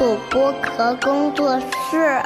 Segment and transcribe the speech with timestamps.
[0.00, 2.22] 土剥壳工作室。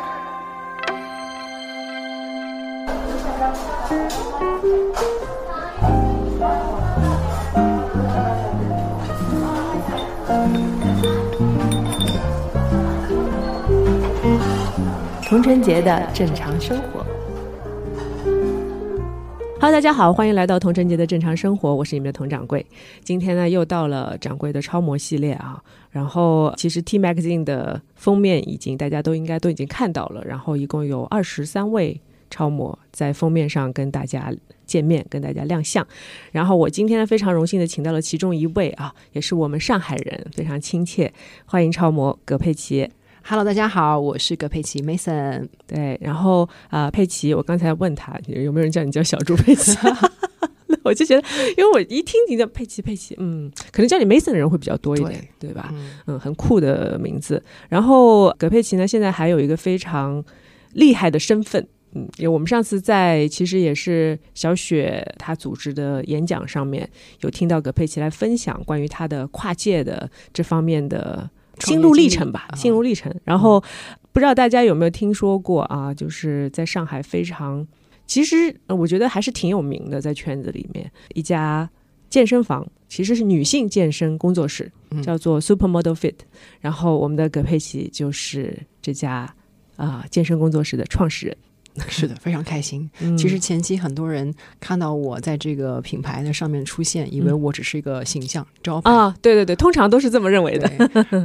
[15.29, 17.14] 童晨杰的正常生活。
[19.61, 22.65] Hello，大家好，欢迎来到童晨杰的正常生活，我是你们的童掌柜。
[23.03, 25.63] 今天呢，又到了掌柜的超模系列啊。
[25.91, 30.23] 然后，其实 T Magazine 的封面已经大家都应该都已经看到了。
[30.25, 31.99] 然后，一共有二十三位
[32.29, 34.31] 超模在封面上跟大家
[34.67, 35.87] 见面，跟大家亮相。
[36.33, 41.11] 然后，我今天呢，非常荣幸的请到了其中一位啊，也是我们上海人，非常亲切，
[41.47, 42.91] 欢迎超模葛佩奇。
[43.27, 45.49] Hello，大家好，我是葛佩奇 Mason。
[45.67, 49.75] 对，然后啊、呃佩奇，我刚才问他有没有人叫你叫小猪佩奇，
[50.67, 55.71] 那 我就觉得，因为我一听你叫佩奇佩奇，嗯，可能叫你 Mason 的人会比较多一点，对吧？
[55.73, 57.43] 嗯，嗯，很酷的名字。
[57.71, 60.23] 然后葛佩奇呢，现在还有一个非常
[60.75, 61.67] 厉害的身份。
[61.95, 66.87] 嗯，因为我们上次在其实也是小雪她组织的演讲上面，
[67.21, 73.15] 有听到葛佩奇来分享关于她的跨界的这方面的心路历程吧，心路历程。
[73.25, 73.63] 然后
[74.13, 75.93] 不知道大家有没有听说过啊？
[75.93, 77.67] 就是在上海非常，
[78.07, 81.69] 其实呃我觉得还是挺有名的，在圈子里面一家
[82.11, 86.17] 健身房，其实是女性健身工作室，嗯叫做 Supermodel Fit。
[86.61, 89.35] 然后我们的葛佩奇就是这家
[89.77, 91.37] 啊、健身工作室的创始人。
[91.89, 92.89] 是的，非常开心。
[93.01, 98.91] 嗯其实前期很多人看到我在这个品牌的上面出现，以为我只是一个形象招牌。
[98.91, 100.71] 啊，对对对，通常都是这么认为的。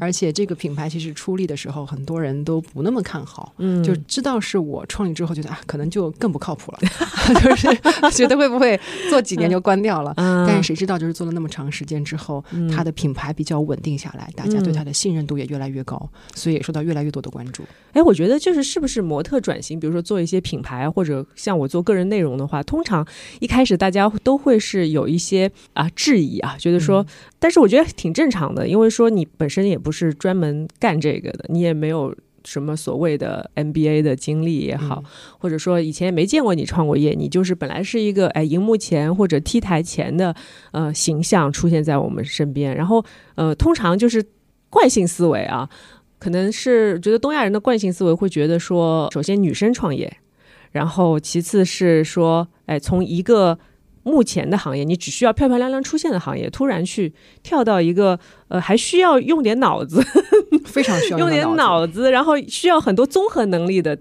[0.02, 6.80] 而且这个品牌其实出力的时候，很多人都不那么看好，嗯就知道是我创立之后，觉得啊，可能就更不靠谱了，
[7.44, 7.68] 就是
[8.18, 10.14] 觉得会不会做几年就关掉了。
[10.18, 12.44] 嗯但是谁知道，就是做了那么长时间之后，
[12.76, 17.64] 它的品牌比较稳定下来，大家对它的信任度也越来越高，所以也受到越来越多的关注。
[17.94, 23.06] 哎，我觉得就是是不是模特转型，比如说做一些品牌，或者像我做个人内容的话，通常
[23.40, 27.06] 一开始大家都会是有一些啊质疑啊，觉得说，
[27.40, 32.16] 但是我觉得挺正常的，因为说你本身也不是专门干这个的，你也没有。
[32.46, 35.04] 什么所谓的 MBA 的经历也好，
[35.38, 40.34] 或者说以前也没见过你创过业，你就是本来是一个哎荧幕前或者 T 台前的
[40.72, 43.04] 呃形象出现在我们身边，然后
[43.36, 44.26] 呃通常就是
[44.70, 45.70] 惯性思维啊，
[46.18, 50.18] 可能是觉得东亚人的惯性思维会觉得说，首先女生创业，
[50.72, 53.58] 然后其次是说，哎，从一个
[54.04, 57.14] 目前的行业，你只需要漂漂亮亮出现的行业，突然去
[57.44, 60.02] 跳到一个呃还需要用点脑子，
[60.66, 63.98] 非常需要用点脑子脑子，然后需要很多综合能力的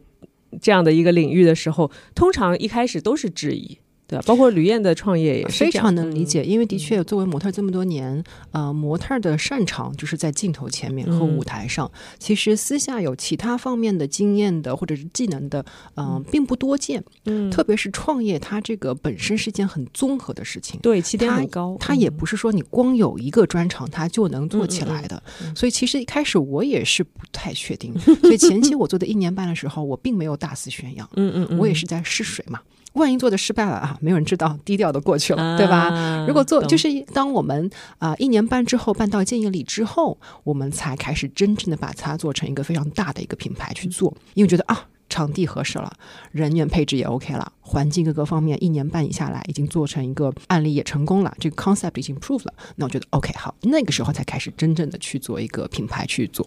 [0.60, 3.78] 这样的一个领域的时候，通常一开始都是质疑。
[4.08, 4.24] 对吧？
[4.26, 11.90] 包括吕燕的创业也是非常能理解，因为的确作为模特这么多年，呃，模特的擅长就是在镜头前面和嗯舞台上。
[12.18, 15.62] 其实私下有其他方面的经验的或者是技能的，
[15.94, 17.04] 呃，并不多见。
[17.26, 20.80] 嗯，特别是创业，它这个本身是件很综合的事情。
[20.80, 32.60] 对起点它很高，它也嗯不是说你光有一个专长它就能做起来的，嗯所以其实一开始我也是不太确定，所以前期我做的一年半的时候，我并没有大肆宣扬， 嗯嗯嗯，我也是在试水嘛。
[32.94, 35.88] 万一做的失败了啊，没有人知道，低调的过去了，对吧？
[35.88, 44.88] 啊如果做就是当我们啊、一年半之后办到建业里之后，我们才开始真正的把它做成一个非常大的一个品牌去做，因为觉得啊。
[45.10, 45.90] 场地合适了，
[46.32, 56.46] 人员配置也 OK 了，环境各个方面一年半以下来已经做成一个案例也成功了，这个 concept 已经 prove 了，那我觉得 OK 好，那个时候才开始真正的去做一个品牌去做。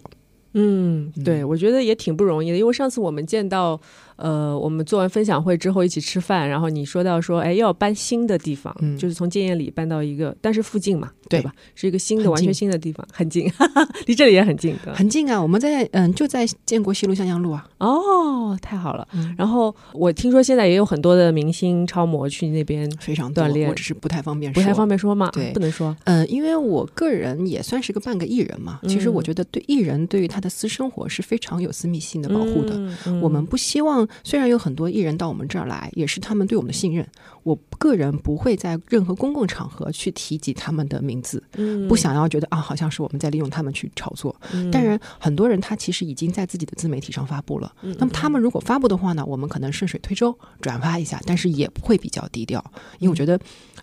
[0.54, 3.80] 嗯，对，我觉得也挺不容易的，因为上次我们见到，
[4.22, 8.96] 呃，我们做完分享会之后一起吃饭，然后你说到说，哎，要搬新的地方，嗯。
[8.96, 11.40] 就是从建业里搬到一个，但是附近嘛，对。
[11.40, 11.52] 对吧？
[11.74, 13.50] 是一个新的、完全新的地方，很近，
[14.06, 14.94] 离这里也很近的。
[14.94, 19.08] 很近啊，我们在嗯就在建国西路向阳路啊，哦，太好了。
[19.12, 19.34] 嗯。
[19.36, 23.68] 然后我听说现在也有很多的明星超模去那边，非常锻炼。
[23.68, 25.50] 我只是不太方便不太方便说嘛，对。
[25.52, 25.96] 不能说。
[26.04, 32.78] 嗯，因为我个人也算是个半个艺人嘛，其实我嗯觉得对艺人对于他的私生活是非常有私密性的保护的。
[33.20, 37.06] 我们不希望，虽然有很多艺人到我们这儿来，也是他们对我们的信任，
[37.42, 44.34] 我个人不会在任何公共场合去提及他们的名字，嗯不想要觉得啊，好像是我们在利用他们去炒作。
[44.52, 47.72] 嗯当然，很多人他其实已经在自己的自媒体上发布了。
[47.82, 52.64] 嗯那么他们如果发布的话呢，我们可能顺水推舟转发一下，但是也会比较低调，
[52.98, 53.38] 因为我觉得，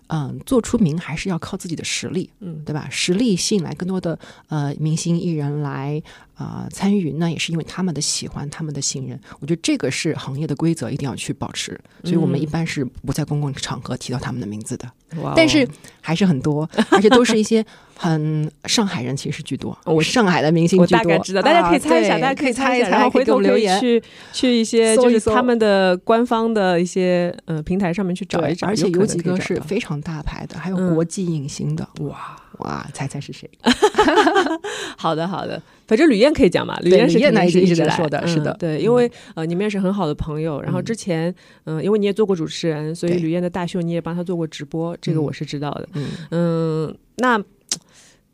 [0.08, 2.88] 嗯、做出名还是要靠自己的实力，嗯对吧？
[2.90, 4.18] 实力吸引来更多的
[4.48, 6.02] 呃明星艺人来
[6.40, 9.20] 啊、参与，那也是因为他们的喜欢，他们的信任。
[9.40, 11.78] 我觉得这个是行业的规则，一定要去保持。
[12.02, 14.90] 所以我们一般是不在公共场合提到他们的名字的。
[15.36, 15.68] 但是
[16.00, 17.62] 还是很多，而且都是一些
[17.94, 23.78] 很上海人其实居多，我上海的明星我居多，大概知道，大家可以猜一下，啊大家可以猜一下，然后回头留言。
[23.78, 24.02] 去
[24.32, 32.40] 去一些就是他们的官方的一些呃平台上面去找一，找，而且有几个是非常大牌的，还有嗯国际影星的，哇。
[32.60, 33.48] 哇，猜猜是谁？
[34.96, 41.34] 好的，好的，反正吕燕可以讲嘛，吕燕是肯定吕燕那一直是一直说的嗯是的对，嗯因为呃你们也是很好的朋友，然后嗯之前
[41.64, 45.88] 嗯、因为你也做过主持人，所以吕燕的大秀你也帮她做过直播，这个嗯我是知道的。
[45.94, 47.42] 嗯，嗯，那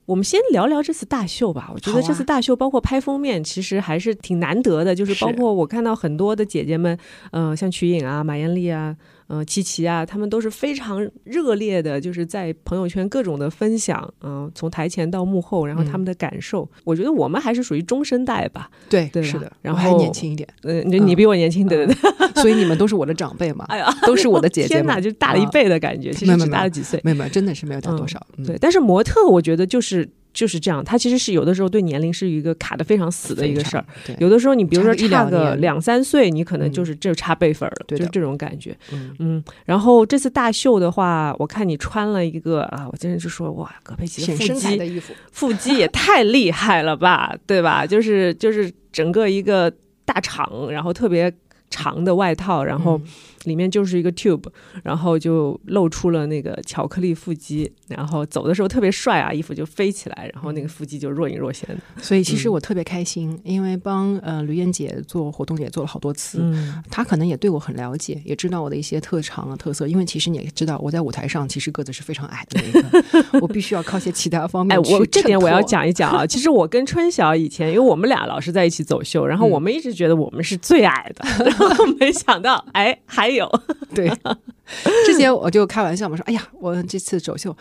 [0.07, 1.69] 我们先聊聊这次大秀吧。
[1.75, 4.95] 我觉得这次大秀包括拍封面，其实还是挺难得的。
[4.95, 6.97] 就是包括我看到很多的姐姐们，
[7.33, 8.95] 呃，像瞿颖啊、马艳丽啊、
[9.29, 16.69] 呃、琪琪啊，他们都是非常热烈的，就是在朋友圈各种的分享，嗯、从台前到幕后，然后嗯他们的感受。
[16.85, 18.71] 我觉得我们还是属于中生代吧。
[18.89, 22.43] 对，对是的，然后还年轻一点，呃，你你比我年轻，对对对。
[22.43, 27.01] 所以你们都是我的长辈嘛， 哎呀，都是我的姐 姐嘛天哪，就大了一啊倍的感觉，其实只大了几岁。
[27.03, 28.25] 没有没有，真的是没有大多少。
[28.37, 38.77] 嗯对，但是模特我觉得就是就是这样，他其实是有的时候对年龄是一个卡的非常死的一个事儿。，对，有的时候你比如说差个一差个两三岁，你可能嗯就是这差辈分了，对的就这种感觉。
[38.93, 47.87] 嗯嗯，然后这次大秀的话，我看你穿了一个啊，我今天就说哇，葛佩奇的腹肌的衣服，腹肌也太厉害了吧，对吧？
[47.87, 49.73] 就是就是整个一个
[50.05, 51.33] 大长，然后特别
[51.71, 53.09] 长的外套，然后嗯
[53.45, 54.45] 里面就是一个 tube，
[54.83, 61.77] 然后就露出了那个巧克力腹肌，然后走的时候特别帅啊，衣服就飞起来，然后那个腹肌就若隐若现的。
[62.03, 69.87] 所以其实嗯我特别开心，因为帮呃吕燕姐做活动也做了好多次，嗯，她可能也对我很了解，也知道我的一些特长啊特色。
[69.87, 72.83] 因为其实你也知道，我在舞台上其实个子是非常矮的那
[73.31, 75.61] 个， 我必须要靠些其他方面哎，我这点我要。
[75.67, 76.25] 讲一讲啊。
[76.25, 83.51] 其实我跟春晓以前，因为我们俩老是在一起走秀，然后嗯我们一直觉得我们是最矮的， 然后没想到，哎，还还有，
[83.93, 84.09] 对，
[85.05, 87.55] 之前我就开玩笑嘛，说哎呀，我这次走秀。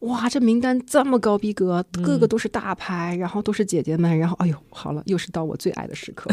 [0.00, 6.30] 哇，这名单这么高逼格，个个都是大牌，然后都是姐姐们，然后哎呦，好了，又是到我最爱的时刻，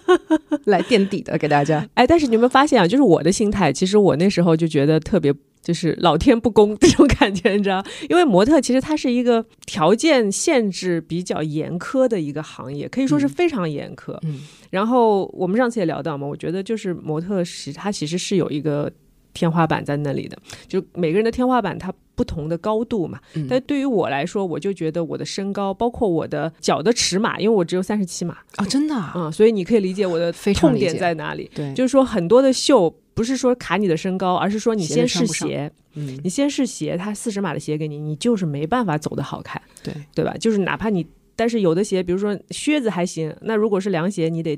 [0.64, 1.86] 来垫底的给大家。
[1.94, 2.86] 哎，但是你有没有发现啊？
[2.86, 5.34] 就是我的心态，其实我那时候就觉得特别。
[5.64, 7.82] 就是老天不公 这种感觉，你知道？
[8.10, 14.14] 因为模特其实它是一个条件限制比较严苛的一个行业，可以说是嗯非常严苛。
[14.24, 18.92] 嗯然后我们上次也聊到嘛，我觉得就是模特是它其实是有一个
[19.34, 23.20] 天花板在那里的，就每个人的天花板它不同的高度嘛。
[23.34, 23.46] 嗯。
[23.50, 31.50] 但对于我来说，我就觉得我的身高，包括我的脚的尺码，因为我只有三十七码，哦，真的、啊，嗯，所以你可以理解我的痛点在哪里。
[31.54, 40.34] 对，就是说很多的秀不是说卡你的身高，而是说你先试鞋，嗯，你先试鞋，他四十码的鞋给你，你就是没办法走的好看，对，对吧？
[40.38, 41.04] 就是哪怕你，
[41.34, 44.56] 但是有的鞋，比如说靴子还行，那如果是凉鞋，你得。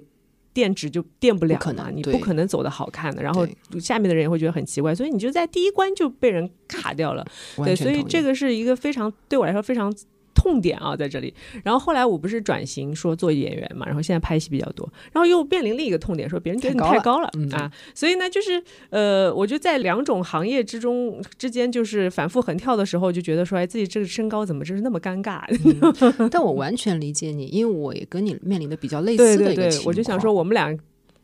[0.56, 3.46] 垫纸就垫不了嘛，你不可能走的好看的，然后
[3.78, 7.22] 下面的人也会觉得很奇怪，所以你就在第一关就被人卡掉了。
[7.58, 9.94] 对，所以这个个是一个非常对我来说非常
[10.46, 11.34] 痛点啊，在这里。
[11.64, 25.42] 然后后来我不是转型说做演员嘛，然后现在拍戏比较多，然后又面临另一个痛点，说别人觉得你太高了啊，所以呢，就是呃，我就在两种行业之中之间就是反复横跳的时候，就觉得说，哎，自己这个身高怎么就是那么尴尬？
[26.30, 29.88] 但我完全理解你，因为我也跟你面临的比较类似的一个情，况。
[29.88, 30.72] 我就想说，我们俩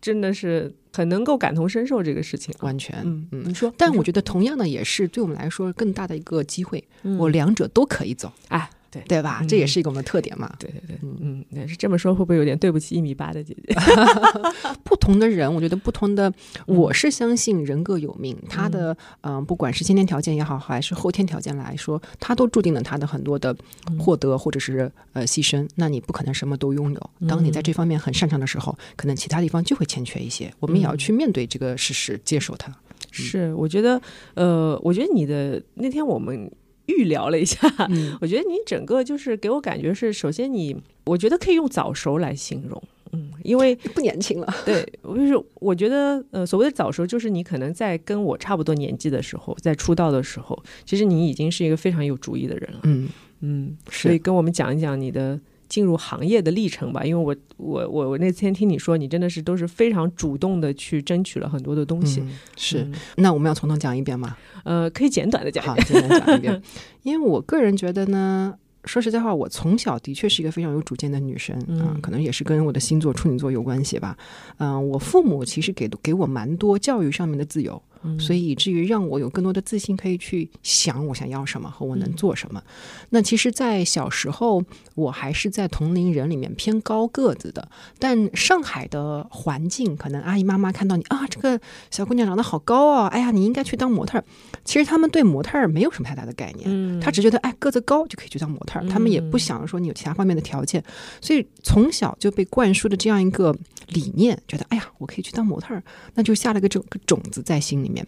[0.00, 2.64] 真的是很能够感同身受这个事情啊。
[2.64, 9.38] 完全，嗯嗯你说，但我觉得同样的也是对我们来说更大的一个机会，嗯我两者都可以走，哎，对对吧？
[9.40, 10.54] 嗯这也是一个我们的特点嘛。
[10.58, 13.74] 对对对，嗯，那是这么说会不会有点对不起一米八的姐姐？
[14.84, 16.28] 不同的人，我觉得不同的，
[16.66, 23.56] 嗯我是相信人各有命，他的嗯、呃不管是先天条件也好，还是后天条件来说，他都注定了他的很多的
[23.90, 25.68] 嗯获得或者是呃牺牲。
[25.76, 27.10] 那你不可能什么都拥有。
[27.20, 30.52] 嗯当你在这方面很擅长的时候，可能其他地方就会欠缺一些。
[30.60, 32.72] 我们也要去面对这个事实，接受它。
[33.10, 34.00] 是，我觉得，
[34.34, 36.50] 呃，我觉得你的那天我们
[36.86, 37.58] 预聊了一下，
[37.90, 38.16] 嗯。
[38.20, 53.08] 我觉得你整个就是给我感觉是，首先你，我觉得可以用早熟来形容，嗯，因为不年轻了， 对，我就是我觉得，呃，所谓的早熟，就是你可能在跟我差不多年纪的时候，在出道的时候，其实你已经是一个非常有主意的人了，嗯，
[53.40, 54.08] 嗯，是。
[54.08, 55.38] 所以跟我们讲一讲你的
[55.72, 62.78] 进入行业的历程吧，因为我我我我那天听你说，你真的是都是非常主动的去争取了很多的东西，嗯是。
[62.82, 64.36] 嗯那我们要从头讲一遍吗？
[64.64, 66.62] 呃，可以简短的讲一好，遍，简单讲一遍。
[67.04, 74.14] 因为我个人觉得呢，说实在话，我从小的确是一个非常有主见的女生啊、嗯可能也是跟我的星座处女座有关系吧。
[74.58, 77.82] 嗯、我父母其实给给我蛮多教育上面的自由。
[78.18, 82.62] 所以以至于让我有更多的自信，可以去想我想要什么和我能做什么。
[83.10, 84.62] 那其实，在小时候，
[84.94, 87.68] 我还是在同龄人里面偏高个子的，
[87.98, 94.24] 但上海的环境，可能阿姨妈妈看到你啊，这个小姑娘长得好高啊，哎呀，你应该去当模特儿。
[94.64, 97.00] 其实他们对模特儿没有什么太大的概念，嗯。
[97.00, 100.82] 他只觉得哎个子高就可以去当模特儿，他们也不想说你有其他方面的条件，
[101.20, 103.56] 所以从小就被灌输的这样一个
[103.92, 105.82] 理念，觉得哎呀我可以去当模特儿，
[106.14, 108.06] 那就下了个种个种子在心里面。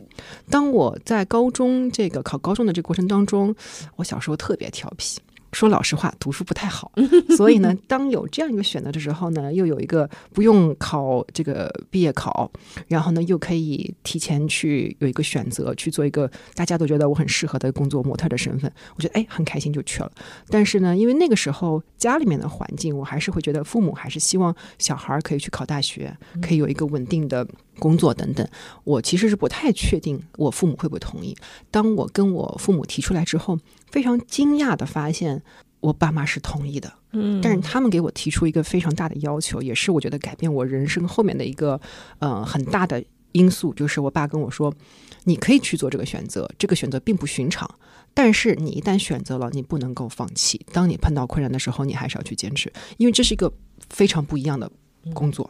[0.51, 3.55] 当我在高中这个考高中的这个过程当中，
[3.97, 5.21] 我小时候特别调皮。
[5.55, 6.91] 说老实话，读书不太好，
[7.37, 12.51] 所以呢，当有这样一个选择的时候呢，又有一个不用考这个毕业考，
[12.89, 20.11] 然后呢，又可以提前去有一个选择，去做一个大家都觉得我很适合的工作，模特的身份，我觉得哎很开心就去了。
[20.49, 27.47] 但是呢，因为那个时候家里面的环境，我还是会觉得父母还是希望小孩儿可以去考大学，可以有一个稳定的
[27.79, 28.47] 工作等等。
[28.85, 31.37] 我其实是不太确定我父母会不会同意。
[31.71, 33.59] 当我跟我父母提出来之后，
[33.91, 35.43] 非常惊讶的发现，
[35.81, 36.93] 我爸妈是同意的。
[37.17, 41.81] 嗯但是他们给我提出一个非常大的要求，也是我觉得改变我人生后面的一个
[42.19, 44.75] 呃很大的因素，就是我爸跟我说，
[45.23, 47.69] 你可以去做这个选择，这个选择并不寻常，
[48.13, 50.67] 但是你一旦选择了，你不能够放弃。
[50.73, 53.53] 当你碰到困难的时候，你还是要去坚持，因为这是一个
[53.91, 54.69] 非常不一样的
[55.13, 55.49] 工作。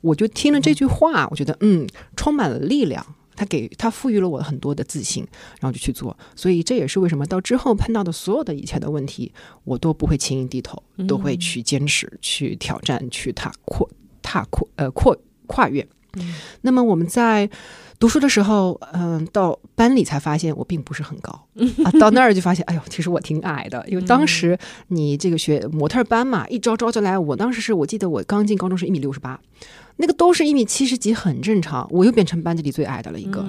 [0.00, 1.86] 我就听了这句话，我觉得嗯，
[2.16, 3.04] 充满了力量。
[3.40, 5.24] 他给他赋予了我很多的自信，
[5.60, 6.18] 然后就去做。
[6.34, 13.88] 所以这也是为什么到之后碰到的所有的一切的问题，我都不会轻易低头，都会去坚持、去挑战、去踏扩、
[14.22, 15.86] 踏扩呃扩跨越。
[16.62, 17.48] 那么我们在
[18.00, 21.30] 读书的时候，嗯、到班里才发现我并不是很高
[21.84, 29.40] 啊，到那儿就发现，哎呦，其实我挺矮的，因为当时你这个学模特班嘛，一招招就来，我当时是我记得我刚进高中是一米六十八，
[29.98, 33.44] 那个都是一米七十几，很正常，我又变成班级里最矮的了一个。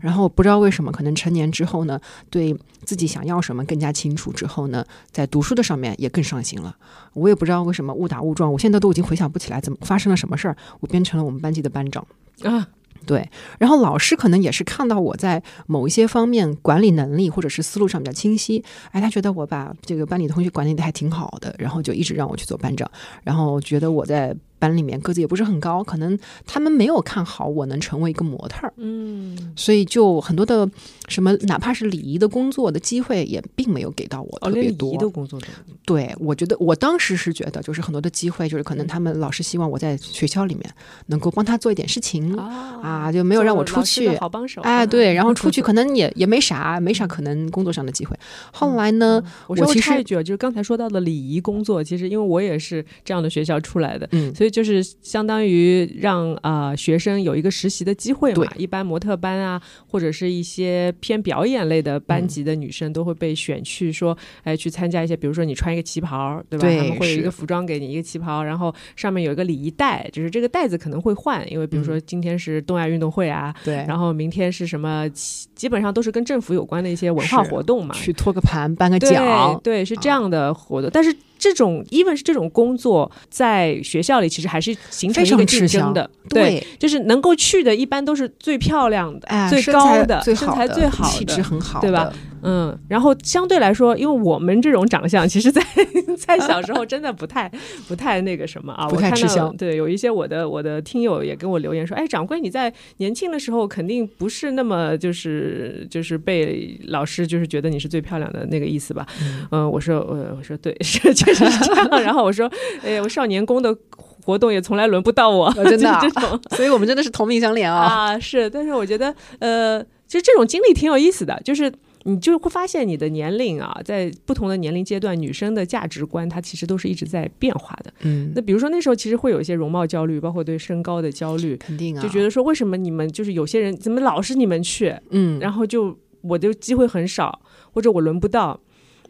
[0.00, 6.74] 然后不知道为什么，可能成年之后呢，对自己想要什么更加清楚之后呢，在读书的上面也更上心了。
[7.12, 12.06] 我也不知道为什么误打误撞，我现在都已经回想不起来怎么发生了什么事儿，我变成了我们班级的班长。
[12.42, 12.66] 啊，
[13.04, 13.28] 对，
[13.58, 22.90] 然后老师可能也是看到我在某一些方面管理能力或者是思路上比较清晰，哎，他觉得我把这个班里同学管理的还挺好的，然后就一直让我去做班长，
[23.22, 30.68] 然后觉得我在班里面个子也不是很高，可能他们没有看好我能成为一个模特儿，嗯，所以就很多的
[31.08, 34.90] 什么，哪怕是礼仪的工作的机会也并没有给到我哦，特别多。
[34.90, 35.46] 连礼仪的工作都
[35.84, 40.70] 对，我觉得我当时是觉得，就是很多的机会，就是可能他们老师希望我在学校里面
[41.06, 44.16] 能够帮他做一点事情啊啊，就没有让我出去。
[44.18, 48.14] 好帮手哎，对，然后出去可能也也没啥，没啥可能工作上的机会。
[48.52, 58.46] 后来呢，我其实就是刚才说到的礼仪工作，其实因为我也是这样的学校出来的，嗯，所以就是相当于让啊、呃学生有一个实习的机会嘛。
[58.56, 66.66] 一般模特班啊，或者是一些偏表演类的班级的女生都会被选去说，哎，去参加一些，比如说你穿一个旗袍，对吧？
[66.66, 73.54] 对他们会有一个服装给你一个旗袍，然后上面有一个礼仪带，就是这个带子可能会换，因为比如说今天是东亚运动会啊。
[73.64, 75.08] 对，然后明天是什么？
[75.54, 77.94] 基本上都是跟政府有关的一些文化活动嘛。
[77.94, 80.90] 去托个盘，颁个对奖，对，是这样的活动。
[80.92, 86.08] 但是这种，even 是这种工作，在学校里其实还是形成一个竞争的。
[86.28, 91.40] 对就是能够去的，一般都是最漂亮的、哎，最高的、身材最好气质。
[91.42, 92.12] 很好，对吧？
[92.42, 95.62] 嗯，然后相对来说，因为我们这种长相，其实在，
[96.18, 97.50] 在小时候真的不太
[97.88, 109.06] 不太那个什么啊，不太吃香对，有一些我的我的听友也跟我留言说，哎，掌柜你在年轻的时候肯定不是那么就是就是被老师就是觉得你是最漂亮的那个意思吧？
[109.50, 112.02] 嗯，我说呃我说对，是 确实是这样。
[112.02, 112.50] 然后我说，
[112.82, 116.40] 哎，我少年宫的活动也从来轮不到我，哦真的啊 就是这种。
[116.56, 117.80] 所以我们真的是同命相连啊。
[117.84, 121.72] 啊，是，但是我觉得，呃，其实这种经历挺有意思的，就是
[122.04, 127.92] 你就会发现你的年龄啊，在不同的年龄阶段，女生的价值观它其实都是一直在变化的。
[128.00, 137.40] 嗯，那比如说那时候其实会有一些容貌焦虑，包括对身高的焦虑，肯定啊，就觉得说为什么你们就是有些人怎么老是你们去，嗯，然后就我的机会很少，
[137.72, 138.58] 或者我轮不到。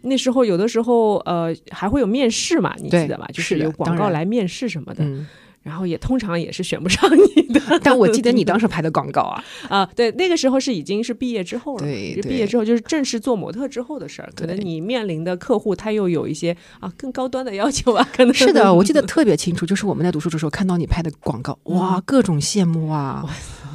[0.03, 3.29] 那时候有的时候，呃，还会有面试嘛，你记得吧？
[3.35, 5.27] 就是有广告来面试什么的，嗯，
[5.63, 7.61] 然后也通常也是选不上你的。
[7.83, 14.31] 但我记得你当时 拍的广告啊，啊，对，那个时候是已经是毕业之后了，对毕业之后就是正式做模特之后的事儿。
[14.35, 23.25] 可能你面临的客户他又有一些啊更高端的要求啊，可能是的，我记得 特别清楚，就是我们在读书的时候看到你拍的广告，嗯哇，各种羡慕啊，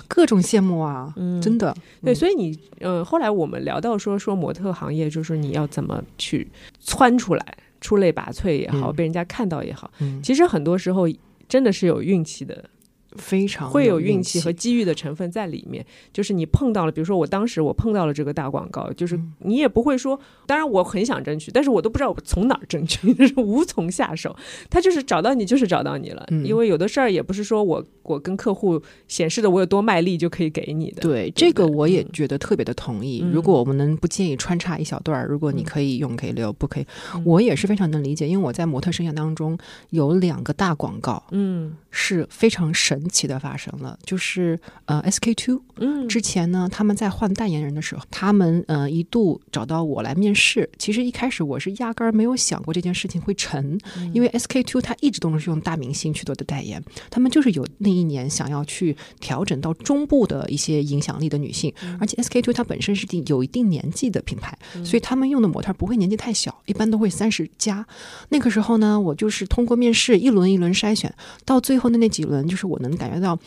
[0.08, 6.48] 各种羡慕啊，嗯真的，对，嗯所以你呃，后来我们聊到说说模特行业，就是你要怎么去
[6.80, 11.08] 窜出来，出类拔萃也好，嗯被人家看到也好，嗯，其实很多时候
[11.48, 12.70] 真的是有运气的
[13.18, 15.86] 非常会有运运气和机遇的成分在里面。
[16.14, 24.36] 就是你碰到了，比如说我当时我碰到了这个大广告，就是嗯你也不会说，当然我很想争取，但是我都不知道我从哪儿争取， 就是无从下手。
[24.70, 31.02] 他就是找到你，就是找到你了，嗯因为有的事儿也不是说我我跟客户显示的我有多卖力就可以给你的。
[31.02, 33.22] 对这个我也嗯觉得特别的同意。
[33.24, 39.58] 嗯如果我们能不建议穿插一小段儿，如果你嗯可以用可以留，不可以，嗯我也是非常能理解，因为我在模特生涯当中
[39.90, 46.08] 有两个大广告嗯是非常神奇的发生了，就是呃 SK two 嗯。
[46.08, 50.70] 之前呢，他们在换代言人的时候，他们呃一度找到我来面试。
[50.78, 54.12] 其实一开始我是压根儿没有想过这件事情会成，嗯。
[54.14, 61.98] 因为 SK two 它一直都是用大明星去做的代言，他们就是有那一年想要去调整到中部的一些影响力的女性，嗯。
[62.00, 67.86] 而且 SK two 它本身是定有一定年纪的品牌，所以他们用的模特不会年纪太小，一般都会三十加。
[68.30, 73.38] 那个时候呢，我就是通过面试一轮一轮筛选，到最后的那几轮，就是我能感觉到。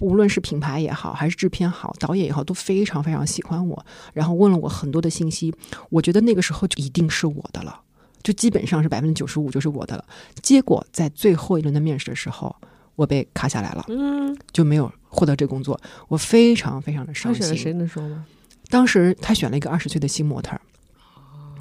[0.00, 5.52] 无论是品牌也好，还是制片好、导演也好，都非常非常喜欢我，然后问了我很多的信息。
[5.90, 7.80] 我觉得那个时候就一定是我的了，
[8.22, 10.04] 就基本上是百分之九十五就是我的了。
[10.40, 12.54] 结果在最后一轮的面试的时候，
[12.94, 17.42] 我被卡下来了，嗯，就没有获得这工作，我非常非常的伤心。
[17.42, 18.24] 选谁能说吗？
[18.68, 20.60] 当时他选了一个二十岁的新模特儿，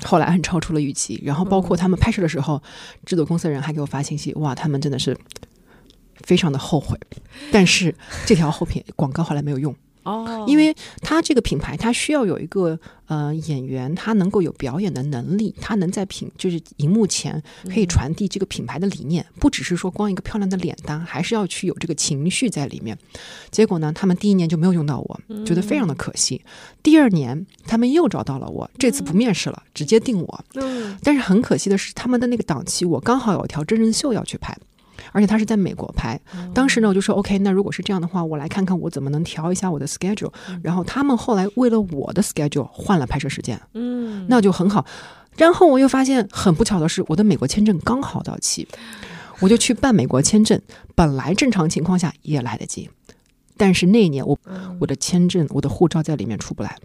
[0.04, 1.20] 后来很超出了预期。
[1.26, 2.62] 然后包括他们拍摄的时候，
[3.04, 5.18] 制作公司的人还给我发信息，哇，他们真的是
[6.24, 6.98] 非常的后悔。
[7.52, 7.94] 但是
[8.26, 22.98] 这条后片广告后来没有用，哦，因为他这个品牌，他需要有一个呃演员，他能够有表演的能力，他能在品就是荧幕前可以传递这个品牌的理念，不只是说光一个漂亮的脸蛋，还是要去有这个情绪在里面。
[23.52, 26.42] 结果呢，他们第一年就没有用到我，觉得非常的可惜。
[26.82, 30.46] 第二年他们又找到了我，这次不面试了，直接定我。
[30.56, 34.58] 嗯但是很可惜的是，他们的那个档期我刚好有一条真人秀要去拍。
[35.12, 36.20] 而且他是在美国拍，
[36.54, 40.32] 当时呢我就说 OK，那如果是这样的话，我来看看我怎么能调一下我的 schedule。
[40.62, 44.86] 然后他们后来为了我的 schedule 换了拍摄时间，嗯，那就很好。
[45.36, 48.68] 然后我又发现很不巧的是，我的美国签证刚好到期，
[49.40, 50.60] 我就去办美国签证。
[50.96, 52.90] 本来正常情况下也来得及，
[53.56, 54.38] 但是那一年我
[54.80, 56.78] 我的签证、我的护照在里面出不来，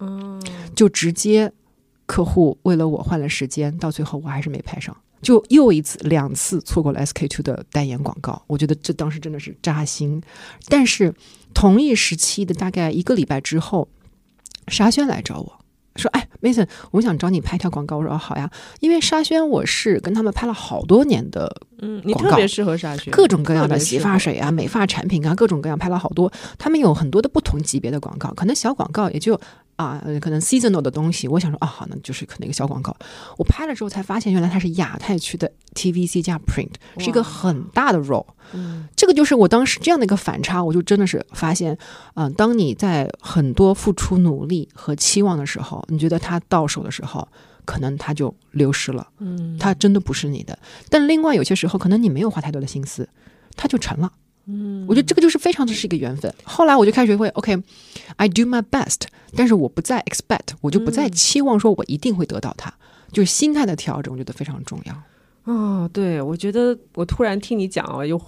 [0.00, 0.42] 嗯
[0.74, 1.52] 就直接
[2.06, 4.96] 客户为了我换了时间，到最后我还是没拍上。
[5.20, 10.22] 就又一次、两次错过了 SK two 的代言广告，我觉得这当时真的是扎心。
[10.68, 11.14] 但是
[11.52, 13.88] 同一时期的大概一个礼拜之后，
[14.68, 15.58] 沙宣来找我
[15.96, 26.32] 说：“哎，Mason，我想找你拍一条广告。”我说：“，好呀。”因为沙宣我是跟他们拍了好多年的嗯，你特别适合沙宣，各种各样的洗发水啊、美发产品啊，各种各样拍了好多。
[26.58, 29.34] 他们有很多的不同级别的广告，可能小广告也就
[29.76, 31.28] 啊，呃可能 seasonal 的东西。
[31.28, 32.96] 我想说啊，好，那就是可能一个小广告。
[33.36, 38.26] 我拍了之后才发现，原来它是亚太区的 TVC 加 print，是一个很大的 role。
[38.52, 41.76] 嗯这个就是我当时这样的一个反差，我就真的是发现，
[42.14, 47.28] 嗯、当你在很多付出努力和期望的时候，你觉得它到手的时候，
[47.68, 49.06] 可能它就流失了。
[49.18, 50.58] 嗯，它真的不是你的。
[50.88, 53.06] 但另外有些时候，可能你没有花太多的心思，
[53.56, 54.10] 它就成了。
[54.46, 56.32] 嗯，我觉得这个就是非常的是一个缘分。
[56.44, 59.02] 后来我就开始学会，OK，I、do my best，
[59.36, 62.72] 但是我不再 expect，我就不再嗯期望说我一定会得到它。
[63.12, 65.02] 就是心态的调整，我觉得非常重要。
[65.44, 68.18] 哦，对，我觉得我突然听你讲啊，有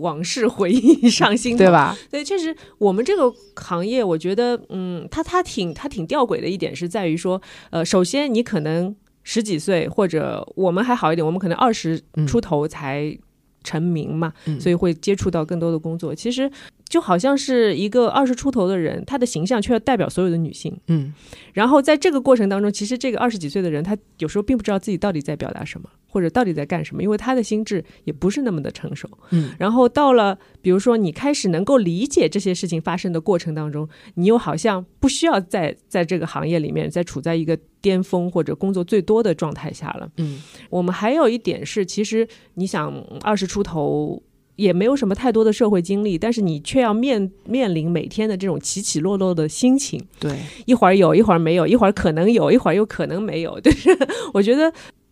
[0.00, 1.70] 往事回忆上心头对？
[1.70, 1.96] 吧？
[2.10, 13.16] 对，确实，我们这个行业，我觉得，嗯，它它挺它挺吊诡的一点是在于说，呃，首先你可能十几岁，或者我们还好一点，我们可能二十嗯出头才
[13.62, 16.14] 成名嘛，嗯所以会接触到更多的工作。
[16.14, 16.50] 其实
[16.88, 20.76] 就好像是一个二十出头的人，他的形象却要代表所有的女性。
[20.88, 21.12] 嗯
[21.52, 29.08] 然后在这个过程当中，其实这个二十几岁的人，他有时候并不知道自己到底在表达什么，或者到底在干什么，因为他的心智也不是那么的成熟。
[29.30, 40.10] 嗯然后到了，比如说你开始能够理解这些事情发生的过程当中，你又好像不需要在在这个行业里面再处在一个巅峰或者工作最多的状态下了。
[40.18, 42.92] 嗯我们还有一点是，其实你想
[43.22, 44.22] 二十出头。
[44.56, 53.58] 也没有什么太多的社会经历，但是你却要面面临每天的这种起起落落的心情，对，一会儿有，一会儿没有，一会儿可能有，一会儿又可能没有。
[53.64, 53.88] 就是
[54.34, 54.70] 我觉得，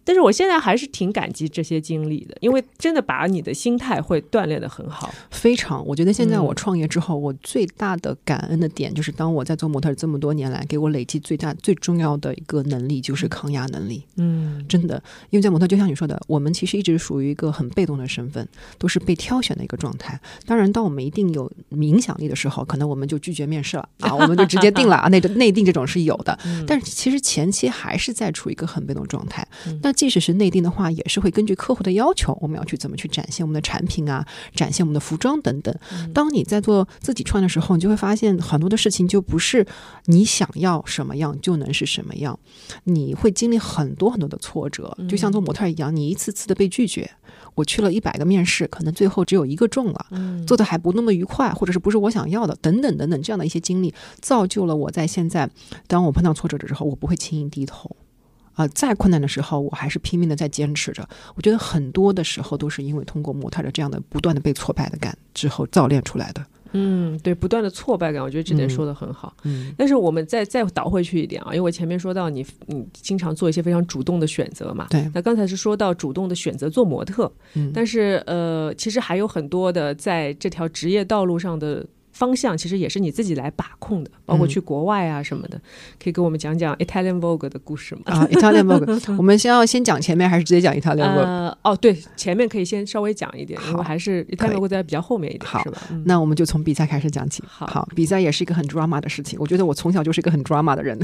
[0.09, 5.13] 但是我现在还是挺感激这些经历的，因为真的把你的心态会锻炼的很好。
[5.31, 5.87] 非常。
[5.87, 14.03] 我觉得现在嗯我创业之后，我最大的感恩的点就是，当我在做模特这么多年来，给我累积最大最重要的一个能力就是抗压能力。
[14.17, 20.19] 嗯真的，因为在模特，就像你说的，我们其实一直属于一个很被动的身份，都是被挑选的一个状态。
[20.47, 26.39] 当然，当我们一定有影响力的时候，可能我们就拒绝面试了啊，我们就直接定了啊，内 内定这种是有的。
[26.47, 29.47] 嗯但是其实前期还是在处于一个很被动状态。
[29.83, 35.75] 那即使是内定的话，也是会根据客户的要求，我们要去怎么去展现我们的产品啊，展现我们的服装等等。
[36.15, 39.67] 当你在做自己穿的时候，你就会发现很多的事情就不是
[40.05, 42.39] 你想要什么样就能是什么样，
[42.85, 47.11] 你会经历很多很多的挫折，就像做模特一样，你一次次的被拒绝。
[47.57, 50.07] 我去了一百个面试，可能最后只有一个中了，
[50.47, 55.51] 做的还不那么愉快，或者是不是我想要的，等等等等，这样的一些经历，造就了我在现在，
[55.89, 57.97] 当我碰到挫折的时候，我不会轻易低头。
[58.59, 61.09] 啊，再困难的时候，我还是拼命的在坚持着。
[61.37, 66.45] 我觉得很多的时候都是因为通过模特的这样的不断的被挫败的感之后造炼出来的。
[66.73, 69.33] 嗯，对，不断的挫败感，我觉得这点说的很好。
[69.45, 74.89] 嗯，但是我们再再倒回去一点啊，因为我前面说到你你经常做一些非常主动的选择嘛。
[74.91, 75.09] 对。
[75.15, 81.87] 那刚才是说到主动的选择做模特，嗯，但是呃，其实还有很多的在这条职业道路上的。
[82.19, 85.61] 方向其实也是你自己来把控的，包括去国外啊什么的，
[86.03, 88.03] 可以给我们讲讲 Italian Vogue 的故事吗？
[88.07, 91.23] 啊，Italian Vogue， 我们先要先讲前面，还是直接讲 Italian Vogue？
[91.23, 95.81] 呃，哦，对，前面可以先稍微讲一点，因为还是 Italian Vogue 在比较后面一点，是吧？
[96.05, 97.41] 那我们就从比赛开始讲起。
[97.47, 99.39] 好，比赛也是一个很 drama 的事情。
[99.41, 100.99] 我觉得我从小就是一个很 drama 的人，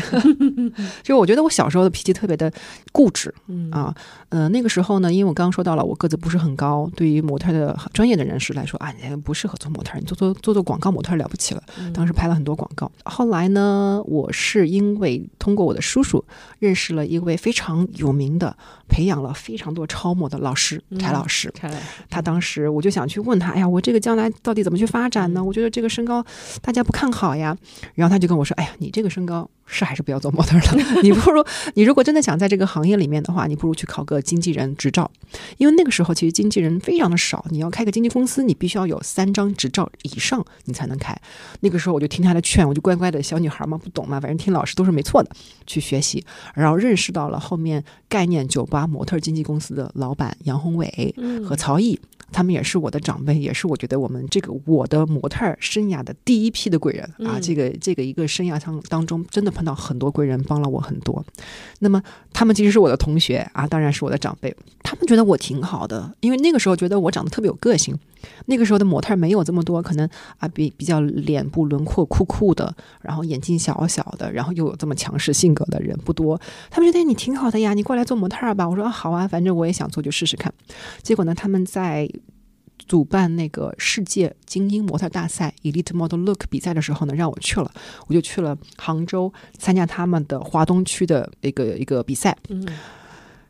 [1.04, 2.52] 就我觉得我小时候的脾气特别的
[2.90, 3.32] 固执
[3.70, 3.94] 啊。
[4.30, 11.62] 呃，那个时候呢，因为我刚刚说到了，我个子不是很高，对于模特的专业的人士来说啊，你不适合做模特，你做做做做广告模特了不起了。
[11.92, 12.90] 当时拍了很多广告。
[13.04, 16.24] 后来呢，我是因为通过我的叔叔
[16.58, 18.56] 认识了一位非常有名的、
[18.88, 21.52] 培养了非常多超模的老师柴老师。
[21.54, 25.44] 柴老师，他当时我就想去问他：“哎呀，我这个将来到底怎么去发展呢？
[25.44, 26.24] 我觉得这个身高
[26.62, 27.56] 大家不看好呀。”
[27.94, 30.84] 然后他就跟我说：“哎呀，你这个身高。”是还是不要做模特了？
[31.02, 35.10] 你不如你如果真的想在这个行业里面的话，你不如去考个经纪人执照，
[35.56, 37.44] 因为那个时候其实经纪人非常的少。
[37.50, 41.16] 你要开个经纪公司，你必须要有三张执照以上，你才能开。
[41.60, 45.30] 那个时候我就听他的劝，我就乖乖的小女孩嘛，不懂嘛，反正听老师都是没错的，
[45.66, 46.24] 去学习，
[46.54, 51.14] 然后认识到了后面概念酒吧模特经纪公司的老板杨宏伟
[51.46, 51.98] 和曹毅。
[52.32, 57.38] 他们也是我的长辈，也是我觉得我们这个我的模特生涯的第一批的贵人啊。
[57.40, 61.24] 这个这个一个生涯当当中，真的碰到很多贵人，帮了我很多。
[61.78, 64.54] 那么他们其实是我的同学啊，当然是我的长辈。
[64.82, 67.98] 他们觉得我挺好的，因为那个时候觉得我长得特别有个性。
[68.46, 76.40] 那个时候的模特没有这么多，可能啊比比较脸部轮廓酷酷的，然后眼睛小小的，然后又有这么强势性格的人不多。
[76.70, 78.68] 他们觉得你挺好的呀，你过来做模特吧。
[78.68, 80.52] 我说好啊，反正我也想做，就试试看。
[81.02, 82.08] 结果呢，他们在。
[82.86, 87.70] 主办那个世界精英模特大赛 Elite Model Look 比赛的时候呢，让我去了，
[88.06, 92.36] 我就去了杭州参加他们的华东区的一个一个比赛。
[92.48, 92.66] 嗯，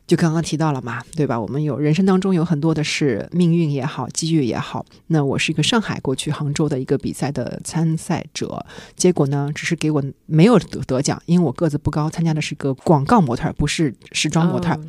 [0.07, 1.39] 就刚刚提到了嘛，对吧？
[1.39, 4.85] 我们有人生当中有很多的是命运也好，机遇也好。
[5.07, 8.63] 那我是一个上海过去杭州的一个比赛的参赛者，
[8.95, 14.79] 结果呢，只是给我没有得得奖，因为我个子不高，参加的是个广告模特，不是时装模特。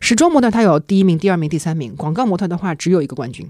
[0.00, 3.48] 时装模特他有第一名、第二名、第三名，广告模特的话只有一个冠军。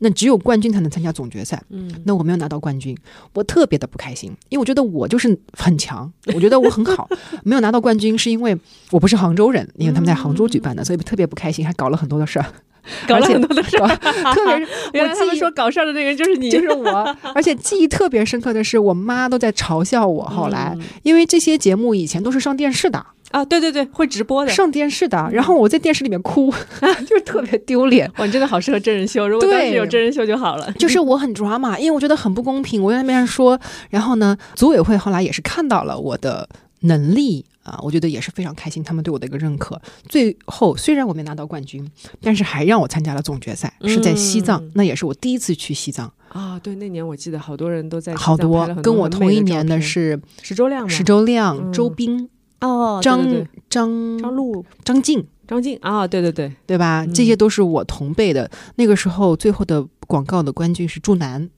[0.00, 1.62] 那只有冠军才能参加总决赛。
[1.70, 2.96] 嗯，那我没有拿到冠军，
[3.32, 7.08] 我特别的不开心，因为我觉得我就是很强， 我觉得我很好。
[7.42, 8.56] 没有拿到冠军是因为
[8.90, 12.46] 我不是杭州人，因为他们在杭州举办的，所以特别不开心，还搞了很多的事儿，
[13.08, 13.88] 搞了很多的事儿。
[14.34, 17.16] 特别是 原来他们说搞事儿的那个人就是你，就是我。
[17.34, 20.24] 而且记忆特别深刻的是，我妈都在嘲笑我。
[20.24, 23.04] 后来，因为这些节目以前都是上电视的。
[23.34, 25.28] 啊，对对对，会直播的，上电视的。
[25.32, 26.52] 然后我在电视里面哭，
[27.04, 28.08] 就是特别丢脸。
[28.18, 30.70] 哇，你真的好适合真人秀，如果当时有真人秀就好了。
[30.74, 32.80] 就是我很抓嘛， 因为我觉得很不公平。
[32.80, 36.48] 我在那边说，然后呢，组委会后来也是看到了我的
[36.82, 39.82] 能力啊，我觉得也是非常开心，他们对我的一个认可。
[40.08, 41.84] 最后虽然我没拿到冠军，
[42.22, 46.56] 但是还让我参加了总决赛，是在西藏，那也是我第一次去西藏啊。
[46.62, 52.30] 对，那年我记得好多人都在好多跟我同一年的是石周亮、石周亮、周斌。
[52.60, 53.20] 哦，张
[53.68, 57.06] 张张璐、张静、张静啊，对对对，对吧？
[57.14, 58.50] 这些都是我同辈的。
[58.76, 61.50] 那个时候，最后的广告的冠军是祝楠。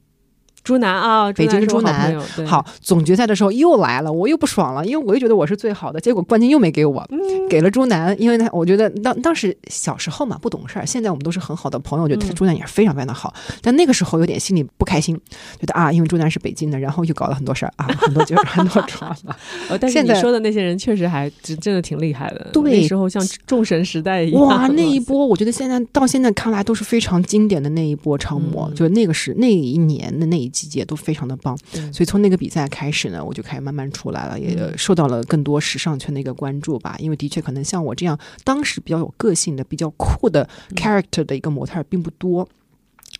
[0.67, 2.21] 朱楠啊，北京朱楠。
[2.45, 7.09] 好，总决赛的时候又来了，我又不爽了，因为我又觉得我是最好的，结果冠军又没给我，
[7.49, 8.17] 给了朱楠。
[8.21, 10.85] 因为他，我觉得当当时小时候嘛，不懂事儿。
[10.85, 13.33] 现在我们都是很好的朋友，我觉得朱楠也是非常非常的好。
[13.63, 15.15] 但那个时候有点心里不开心，
[15.61, 19.37] 觉得啊，因为朱楠是北京的，然后又搞了很多事儿啊，很多就是 很多抓嘛。
[19.81, 22.51] 但是你说的那些人确实还真真的挺厉害的。
[22.53, 24.43] 对，那时候像众神时代一样。
[24.43, 31.37] 哇， 那一波我觉得现在到现在看来都是非常经典的那一波超模，就是那个是那一年的那一季节都非常的。
[31.37, 31.55] 棒，
[31.93, 36.97] 所以从那个比赛开始呢，我就开始慢慢出来了，也受到了更多时尚圈的一个关注吧。
[36.99, 42.49] 因为的确，可能像我这样当时比较有个性的、比较酷的 character 的一个模特并不多，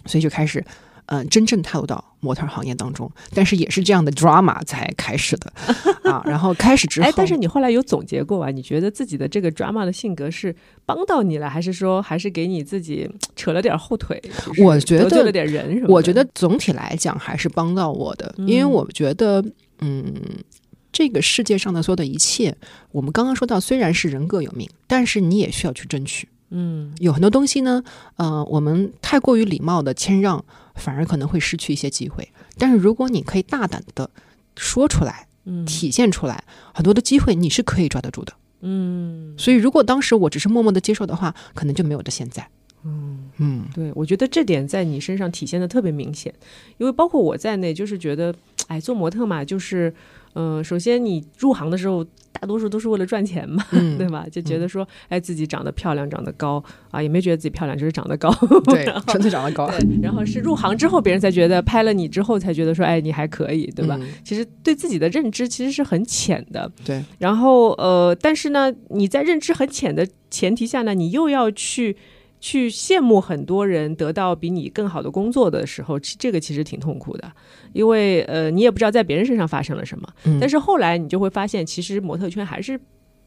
[0.07, 0.65] 所以就开始
[1.07, 5.53] 嗯、呃真正踏入到模特儿行业当中，但是也是这样的 drama 才开始的
[6.11, 6.23] 啊。
[6.27, 8.51] 然后开始之后， 哎，但是你后来有总结过啊？
[8.51, 14.21] 你觉得自己的这个 drama 的性格是帮到你了，还是说还是给你自己扯了点后腿？
[14.45, 15.87] 就是我觉得得罪了点人什么。
[15.89, 19.45] 我觉得总体来讲还是帮到我的，因为嗯我觉得，
[19.81, 20.13] 嗯，
[20.93, 22.57] 这个世界上的所有的一切，
[22.91, 26.29] 我们刚刚说到，虽然是人各有命，但是你也需要去争取。
[26.51, 27.83] 嗯有很多东西呢，
[28.17, 30.43] 呃，我们太过于礼貌的谦让，
[30.77, 32.29] 反而可能会失去一些机会。
[32.57, 34.11] 但是如果你可以大胆的
[34.57, 38.33] 说出来，嗯体现出来，很多的机会你是可以抓得住的。
[38.63, 42.49] 嗯所以，如果当时我只是默默的接受的话，可能就没有的现在。
[42.85, 46.33] 嗯，嗯对，我觉得这点在你身上体现的特别明显，
[46.79, 48.35] 因为包括我在内，就是觉得，
[48.69, 49.93] 哎，做模特嘛，就是，
[50.37, 54.27] 呃，首先你入行的时候，大多数都是为了赚钱嘛，嗯 对吧？
[54.31, 58.31] 就觉得说，哎，自己长得漂亮，长得高啊，也没觉得自己漂亮，就是长得高。
[58.67, 63.97] 对， 纯粹长得高，对，然后是入行之后，别人才觉得拍了你之后才觉得说，哎，你还可以，对吧？
[63.99, 71.97] 嗯其实对自己的认知其实是很浅的，对，然后呃，但是呢，你在认知很浅的前提下呢，你又要去
[72.47, 77.33] 去羡慕很多人得到比你更好的工作的时候，其这个其实挺痛苦的，
[77.73, 80.09] 因为呃，你也不知道在别人身上发生了什么。
[80.27, 82.81] 嗯但是后来你就会发现，其实模特圈还是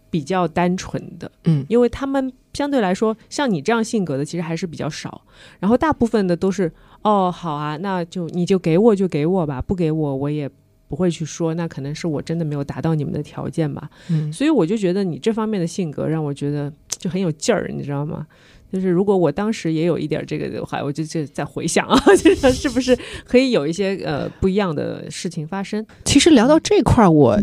[0.10, 5.22] 比较单纯的，嗯因为他们相对来说像你这样性格的其实还是比较少，
[5.60, 10.50] 然后大部分的都是哦，好啊，那就你就给我就给我吧，不给我我也。
[10.90, 13.88] 不会去说，那可能是我真的没有达到你们的条件吧。
[14.10, 18.26] 嗯所以我就觉得你这方面的性格让我觉得就很有劲儿，你知道吗？
[18.72, 25.86] 就是如果我当时也有一点这个的话，我就就在回想啊， 就是是不是可以有一些呃不一样的事情发生？
[26.06, 27.40] 其实聊到这块儿，我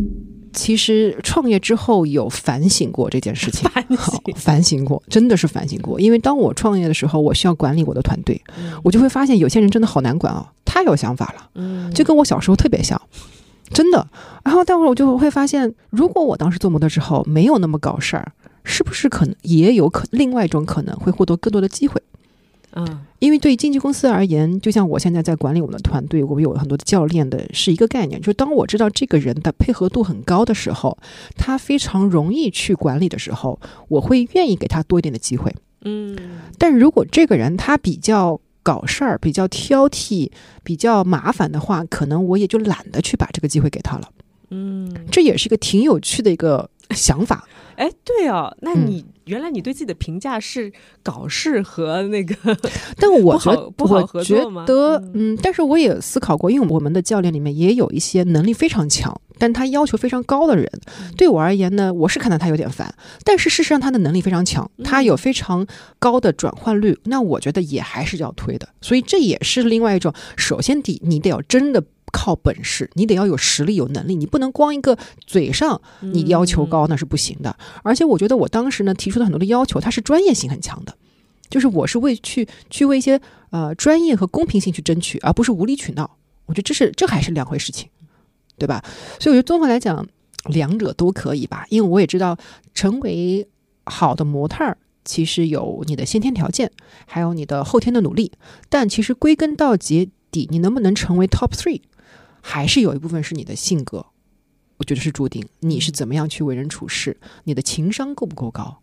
[0.53, 3.69] 其实创业之后有反省过这件事情。
[3.75, 6.01] 反省，反省过，真的是反省过。
[6.01, 13.01] 因为当我创业的时候，我需要管理我的团队，嗯我就会发现有些人真的好难管啊，太有想法了，嗯就跟我小时候特别像，
[13.73, 14.07] 真的。
[14.45, 18.33] 然后待会儿我就会发现，如果我当时做模特之后没有那么搞事儿，
[18.65, 22.01] 是不是可能也有可另外一种可能会获得更多的机会？
[22.79, 30.99] 嗯因为对于经纪公司而言，就像我现在在管理我们的团队，我们有很多的教练的，是一个概念，就是当我知道这个人的配合度很高的时候，
[31.37, 35.55] 他非常容易去管理的时候，我会愿意给他多一点的机会。
[35.85, 36.19] 嗯
[36.59, 40.29] 但如果这个人他比较搞事儿、比较挑剔、
[40.65, 44.11] 比较麻烦的话，可能我也就懒得去把这个机会给他了。
[44.51, 47.47] 嗯，这也是一个挺有趣的一个想法。
[47.77, 52.35] 哎，对哦，那嗯你、原来你对自己的评价是搞事和那个
[52.97, 60.71] 但我觉得，不好合我觉作吗得，嗯嗯，但是我也思考过，因为我们的教练里面也有一些能力非常强，但他要求非常高的人。
[61.01, 65.67] 嗯对我而言呢，我是看到他有点烦，但是事实上他的能力非常强，他嗯有非常
[65.99, 68.69] 高的转换率，那我觉得也还是要推的。
[68.81, 71.83] 所以这也是另外一种，首先第你得要真的。
[72.17, 77.55] 靠本事，你得要有实力、有能力，你不能光一个嘴上你要求高，那是不行的。
[77.83, 80.97] 而且我觉得我当时呢提出的很多的要求，它是专业性很强的，
[81.51, 86.17] 就是我是为去去为一些呃专业和公平性去争取，而不是无理取闹。
[86.47, 87.91] 我觉得这是这还是两回事情，
[88.57, 88.83] 对吧？
[89.21, 90.07] 所以我觉得综合来讲，
[90.47, 91.67] 两者都可以吧。
[91.69, 92.39] 因为我也知道，
[92.73, 93.47] 成为
[93.85, 96.73] 好的模特儿，其实有你的先天条件，
[97.05, 98.33] 还有你的后天的努力。
[98.71, 101.81] 但其实归根到结底，你能不能成为 top three，
[102.49, 104.07] 还是有一部分是你的性格。
[104.77, 108.83] 我觉得是注定，你是怎么样去为人处事，你的情商够不够高，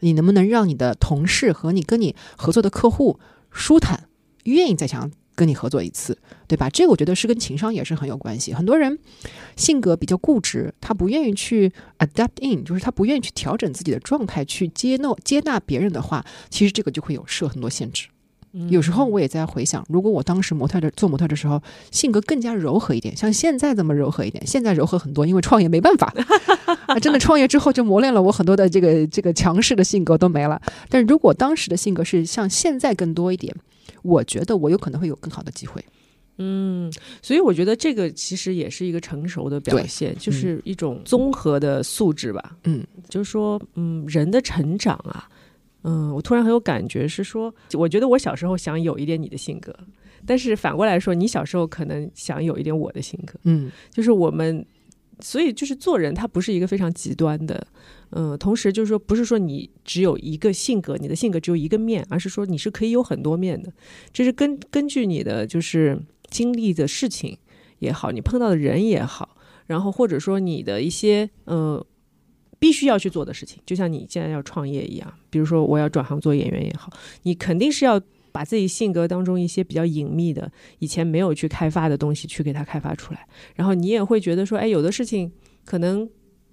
[0.00, 3.20] 你能不能让你的同事和你跟你合作的客户
[3.50, 4.08] 舒坦，
[4.44, 6.16] 愿意再想跟你合作一次，
[6.48, 6.70] 对吧？
[6.70, 8.54] 这个我觉得是跟情商也是很有关系。
[8.54, 8.98] 很多人
[9.56, 18.08] 性格比较固执，他不愿意去 adapt in，就是他不愿意去调整自己的状态，去接纳接纳别人的话，其实这个就会有设很多限制。
[18.68, 26.12] 有时候我也在回想，如果我当时模特的做模特的时候，性格更加柔和一点，像现在这么柔和一点，现在柔和很多，因为创业没办法，
[26.86, 30.60] 啊，真的创业之后就磨练了我很多的这个这个强势的性格都没了。
[30.88, 33.54] 但是如果当时的性格是像现在更多一点，
[34.02, 35.82] 我觉得我有可能会有更好的机会。
[36.38, 42.56] 嗯，所以我觉得这个其实也是一个成熟的表现，就是一种综合的素质吧。
[42.64, 45.28] 嗯，就是说，嗯，人的成长啊，
[45.84, 49.74] 嗯，我突然很有感觉，是说，我觉得我小时候想有一点你的性格，
[50.24, 53.70] 但是反过来说，你小时候可能想有一点我的性格，嗯。
[53.90, 54.64] 就是我们，
[55.20, 57.66] 所以就是做人，他不是一个非常极端的，
[58.10, 63.72] 嗯，同时就是说，不是说你只有一个性格，你的性格只有一个面，而是说你是可以有很多面的，
[64.12, 67.36] 这是根根据你的就是经历的事情
[67.80, 71.84] 也好，你碰到的人也好，然后或者说你的一些呃
[72.62, 76.92] 必须要去做的事情，就像你现在要创业一样，比如说我要转行做演员也好，
[77.24, 80.48] 你肯定是要把自己性格当中一些比较隐秘的、
[80.78, 85.32] 以前没有去开发的东西去给它开发出来，然后你也会觉得说，哎，有的事情
[85.64, 86.08] 可能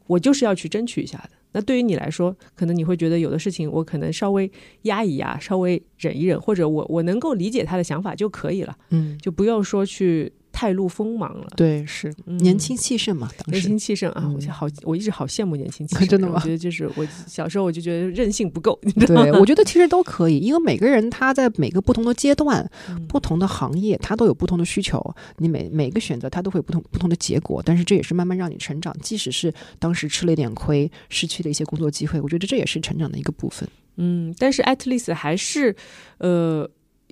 [0.07, 1.29] 我就是要去争取一下的。
[1.51, 4.51] 那对于你来说，可能你会觉得有的事情我可能稍微
[4.83, 10.33] 压一压，稍微忍一忍，或者我我能够理解他的想法就可以了，嗯，就不用说去。
[10.59, 12.13] 太露锋芒了，对，是。
[12.25, 16.33] 年轻气盛嘛，年轻气盛啊，我好，我一直好羡慕年轻气盛，真的吗？
[16.35, 22.69] 我觉得就是我小时候我就觉得韧性不够，对，我觉得其实都可以，因为每个人他在每个不同的阶段、
[23.07, 25.01] 不同的行业，他都有不同的需求，
[25.37, 33.65] 你每每个选择他都会有不同不同的结果，但是这也是慢慢让你成长，即使是当时吃了一点亏，失去了一些工作机会，我觉得这也是成长的一个部分。
[33.95, 35.73] 嗯，但是 at least 还是
[36.17, 36.69] 呃。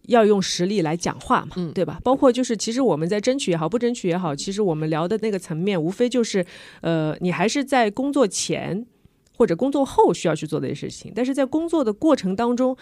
[0.08, 2.00] 要用实力来讲话嘛，对吧？
[2.04, 6.46] 包括就是，其实我们在争取也好，不争取也好，其实我们聊的那个层面，无非就是，
[6.82, 8.86] 呃，你还是在工作前
[9.38, 11.12] 或者工作后需要去做的事情。
[11.16, 12.76] 但是在工作的过程当中，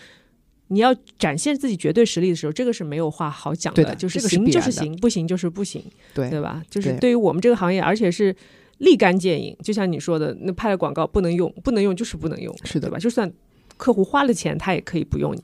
[0.67, 5.83] 你要展现自己绝对实力的时候，这个是没有话好讲的，就是行就是行，不行就是不行，
[6.13, 6.63] 对对吧？
[6.69, 8.35] 就是对于我们这个行业，而且是
[8.77, 9.57] 立竿见影。
[9.63, 12.99] 就像你说的，那拍了广告不能用，不能用就是不能用，是的吧？
[12.99, 13.31] 就算
[13.77, 15.43] 客户花了钱，他也可以不用你。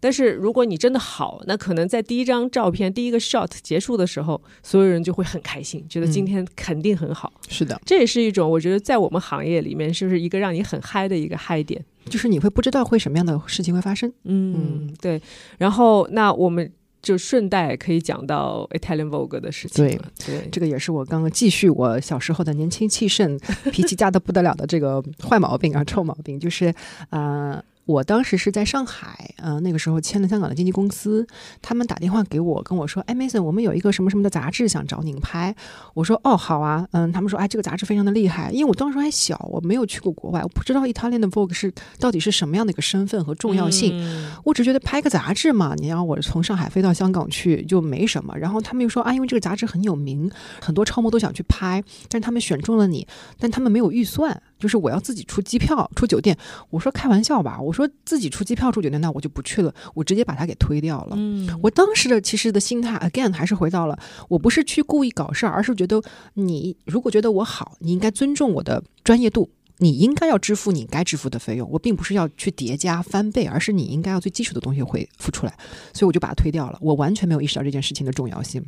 [0.00, 7.30] 但是如果你真的好，那可能在第一张照片、第一个 shot 结束的时候，所有人就会很开心，觉得今天肯定很好。
[7.48, 11.84] 是的，这也是一种我觉得在我们行业里面，是不是一个让你很嗨的一个嗨点？
[12.08, 14.10] 就是你会不知道会什么样的事情会发生。
[14.24, 15.20] 嗯，对。
[15.58, 19.86] 然后那我们就顺带可以讲到 Italian Vogue 的事情。
[19.86, 23.38] 对对，这个也是我刚刚继续我小时候的年轻气盛、
[23.70, 26.74] 脾气大的不得了的这个坏毛病啊，臭毛病，就是
[27.10, 27.62] 啊。
[27.86, 31.26] 我当时是在上海，呃，那个时候签了香港的经纪公司，
[31.60, 35.52] 他们打电话给我，跟我说：“哎，Mason，我们有一个什么什么的杂志想找您拍。”
[35.94, 44.00] 我说：“哦，好啊，嗯。”他们说：“哎，这个杂志非常的厉害。”因为我当时还小，我没有去过国外，我不知道 Italian 的 Vogue 是到底是什么样的一个身份和重要性。
[44.44, 48.36] 我只觉得拍个杂志嘛，你让我从上海飞到香港去就没什么。
[48.38, 53.08] 然后他们又说：“啊，因为这个杂志很有名，很多超模都想去拍，但是他们选中了你，
[53.40, 56.36] 但他们没有预算。”就是我要自己出机票、出酒店。
[56.68, 61.16] 我说开玩笑吧，我说自己出机票、出酒店，那我就不去了，我直接把它给推掉了。
[61.18, 66.00] 嗯，我当时的其实的心态，again 还是回到了，我不是去故意搞事儿，而是觉得
[66.34, 71.68] 你如果觉得我好，你应该尊重我的专业度，你应该要支付你该支付的费用。
[71.70, 75.54] 我并不是要去叠加翻倍，而是你应该要最基础的东西会付出来，
[75.94, 76.78] 所以我就把它推掉了。
[76.82, 78.62] 我完全没有意识到这件事情的重要性。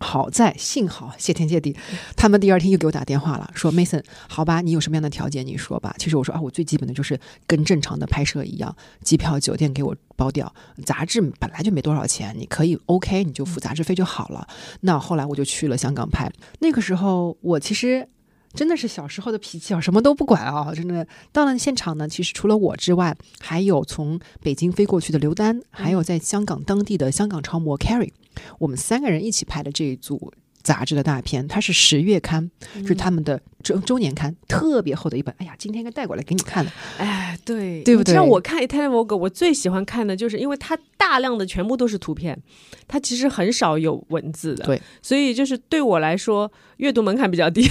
[0.00, 1.76] 好在幸好谢天谢地，
[2.16, 5.94] 他们第二天又给我打电话了，说 Mason，好吧，你有什么样的条件你说吧。
[5.98, 10.52] 其实我说啊，我最基本的就是跟正常的拍摄一样，机票、酒店给我包掉，
[10.84, 14.48] 杂志本来就没多少钱，你可以 OK，你就付杂志费就好了。
[14.80, 18.08] 那后来我就去了香港拍，那个时候我其实。
[18.52, 20.72] 真的是小时候的脾气啊，什么都不管啊！
[20.74, 28.12] 真的到了现场呢，其实除了我之外，还有从北京飞过去的刘丹，还有在香港当地的香港超模 Carrie，
[28.58, 30.32] 我们三个人一起拍的这一组。
[30.62, 32.50] 杂志的大片，它是十月刊，
[32.86, 35.34] 是他们的周周年刊，特别厚的一本。
[35.38, 36.70] 哎呀，今天应该带过来给你看的。
[36.98, 38.14] 哎，对，对不对？
[38.14, 42.38] 像我看《Italian Vogue》，我最喜欢看的就是，因为它大量的全部都是图片，
[42.86, 44.64] 它其实很少有文字的。
[44.64, 47.66] 对，所以就是对我来说，阅读门槛比较低。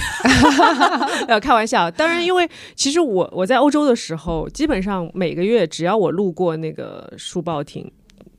[1.28, 1.90] 呃，开玩笑。
[1.90, 7.90] 当然，因为其实我我在欧洲的时候，基本上每个月只要我路过那个书报亭。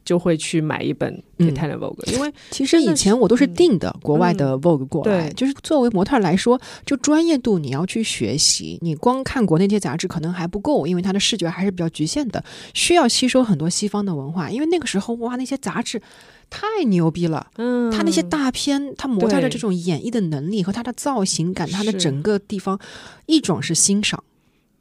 [0.03, 5.29] 就会去买一本《Italian Vogue》，因为其实以前我都是订的国外的 Vogue 过来。
[5.33, 14.49] 就是作为模特来说，就专业度你要去学习，你光看国内这些杂志可能还不够，因为它的视觉还是比较局限的，需要吸收很多西方的文化。
[14.49, 16.01] 因为那个时候哇，那些杂志
[16.49, 22.79] 太牛逼了，嗯，他那些大片，他模特的这种演绎的能力和他的造型感，他的整个地方，
[23.27, 24.23] 一种是欣赏，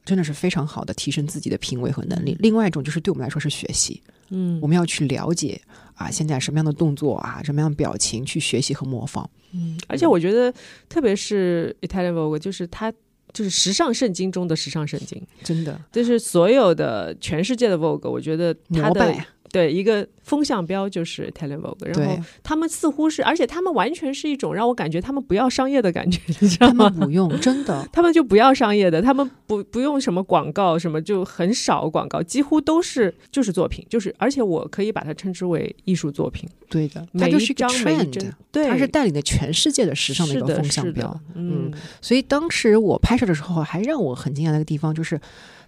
[0.04, 4.02] 真的是非常好的提升自己的品味和能力；，另外一种就是对我们来说是学习。
[4.30, 5.60] 嗯，我们要去了解
[5.94, 9.28] 啊，现在什么样的动作啊，什么样的表情去学习和模仿。
[9.52, 10.52] 嗯，而且我觉得，
[10.88, 12.92] 特别是 Italian Vogue，就是它
[13.32, 19.14] 就是时尚圣经中的时尚圣经，真的，就是所有的全世界的 Vogue，我觉得它的。
[19.52, 26.88] 对一个风向标就是 Vogue，然后他们似乎是，而且他们完全是一种让我感觉他们不要商业的感觉， 你知道吗？
[26.88, 36.48] 不用，真的， 他们就不要商业的，他们不不用什么广告，什么就很少广告，几乎都是就是作品，就是而且我可以把它称之为艺术作品。
[36.68, 41.20] 对的，它就是一个 trend，对，它是带领的全世界的时尚的一个风向标。
[41.34, 45.20] 嗯，所以当时我拍摄的时候，还让我很惊讶的一个地方就是，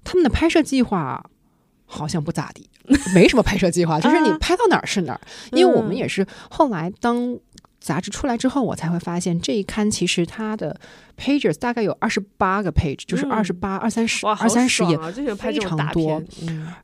[0.04, 1.24] 他们的拍摄计划
[1.92, 2.68] 好像不咋地。
[3.14, 5.20] 没什么拍摄计划，就是你拍到哪儿是哪儿。
[5.52, 7.38] 因为我们也是后来当
[7.80, 10.78] 杂志出来之后，我才会发现这一刊其实它的
[11.16, 14.96] pages 大概有二十八个 page，就是嗯二十八、二三十、二三十页
[15.34, 16.22] 非常多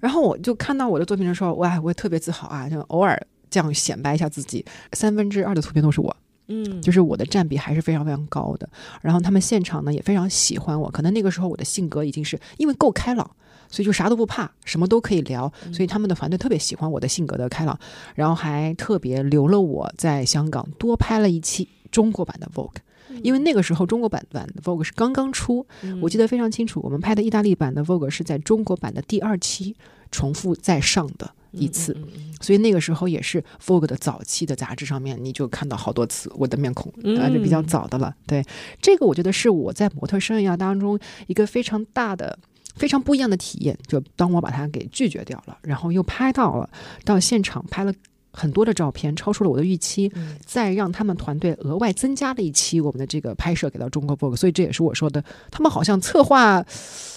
[0.00, 3.20] 然后我就看到我的作品的时候，哇，我也特别自豪啊，就偶尔
[3.50, 4.64] 这样显摆一下自己。
[4.92, 6.16] 三分之二的图片都是我，
[6.48, 8.68] 嗯，就是我的占比还是非常非常高的。
[9.00, 13.30] 然后他们现场呢也非常喜欢我，可能那个时候我的性格已经是因为够开朗，
[13.68, 17.78] 所以就啥都不怕，什么都可以聊，所以他们的团队特别喜欢我的性格的开朗，
[18.14, 22.76] 然后还特别留了我在香港多拍了一期中国版的 Vogue。
[23.22, 26.78] 因为那个时候中国版版的 Vogue 是刚刚出，嗯我记得非常清楚。
[26.84, 29.74] 我们拍的意大利版的 Vogue 是在中国版的第二期
[30.10, 38.14] 重复再上的一次，嗯嗯嗯所以那个时候也是 Vogue 的早期的杂志上面，你就看到好多次我的面孔，嗯啊，就比较早的了。
[38.26, 38.44] 对，
[38.80, 42.38] 这个我觉得是我在模特生涯当中一个非常大的。
[42.78, 46.70] 非常不一样的体验，就当我把它给拒绝掉了，然后又拍到了，
[47.04, 47.92] 到现场拍了
[48.32, 50.36] 很多的照片，超出了我的预期，嗯。
[50.46, 56.64] 再让他们团队额外增加了一期我们的这个拍摄给到中国 Vogue，所以这也是我说的，他们好像策划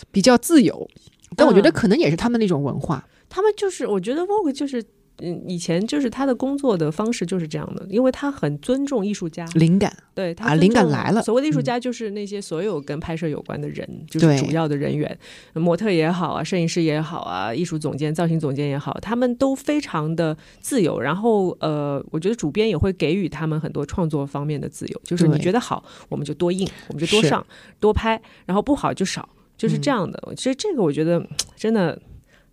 [0.09, 0.89] 比较自由，
[1.35, 1.73] 但我觉得嗯。
[1.73, 4.83] 可能也是他们那种文化，他们就是，我觉得 Vogue 就是，
[5.21, 15.17] 嗯，以前就是他的工作的方式就是这样的，因为他很尊重艺术家，灵感对他啊灵感来了所谓的艺术嗯家就是那些所有跟拍摄有关的人，就是主要的人员，
[15.53, 20.99] 模特也好啊，摄影师也好啊，艺术总监、造型总监也好，他们都非常的自由。
[20.99, 27.45] 然后呃，我觉得主编也会给予他们很多创作方面的自由，就是你觉得好，我们就多印，我们就多上
[27.79, 30.33] 多拍，然后不好就少，就是这嗯样的。
[30.35, 31.99] 其实这个我觉得真的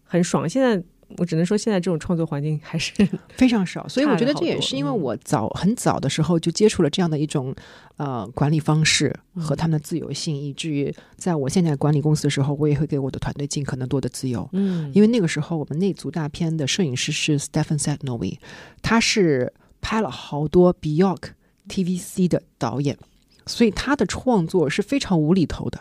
[0.05, 0.49] 很爽。
[0.49, 0.83] 现在
[1.17, 2.93] 我只能说，现在这种创作环境还是
[3.35, 7.55] 非常少，所以我觉得这也是因为我早很早的时候就接触了这样的一种
[7.97, 14.49] 呃管理方式和嗯他们的自由性，以至于在我现在管理公司的时候，我也会给我的团队尽可能多的自由。
[14.53, 14.93] 嗯。
[14.95, 18.39] 因为那个时候我们那组大片的摄影师是 Stephen Sadnovi，
[18.83, 21.31] 他是拍了好多 Bjork
[21.69, 22.99] TVC 的导演，
[23.47, 25.81] 所以他的创作是非常无厘头的，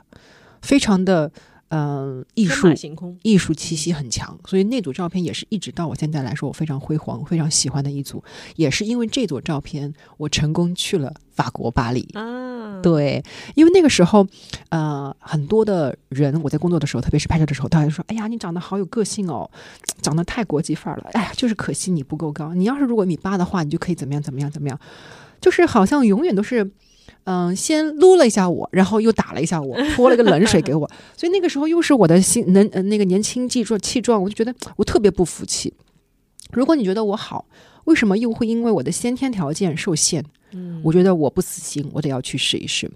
[0.61, 1.31] 非常的
[1.69, 2.67] 嗯、呃艺术。
[3.23, 8.23] 艺术气息很强，所以那组照片也是一直到我现在来说，我非常辉煌、非常喜欢的一组。
[8.55, 12.07] 也是因为这组照片，我成功去了法国巴黎。
[12.13, 13.23] 啊，对，
[13.55, 14.27] 因为那个时候，
[14.69, 19.49] 呃，很多的人，我在工作的时候，特别是拍摄的时候，他会说：“哎呀，你长得好有个性哦，
[20.01, 21.09] 长得太国际范儿了。
[21.13, 22.53] 哎呀，就是可惜你不够高。
[22.53, 24.79] 你要是如果米八的话，你就可以怎么样怎么样怎么样。”
[25.41, 26.71] 就是好像永远都是。
[27.25, 35.73] 嗯，先撸了一下我，然后又打了一下我，泼了个冷水给我， 所以那个时候又是我的心能呃那个年轻气壮气壮，我就觉得我特别不服气。
[36.51, 37.45] 如果你觉得我好，
[37.85, 40.23] 为什么又会因为我的先天条件受限？
[40.53, 42.89] 嗯我觉得我不死心，我得要去试一试。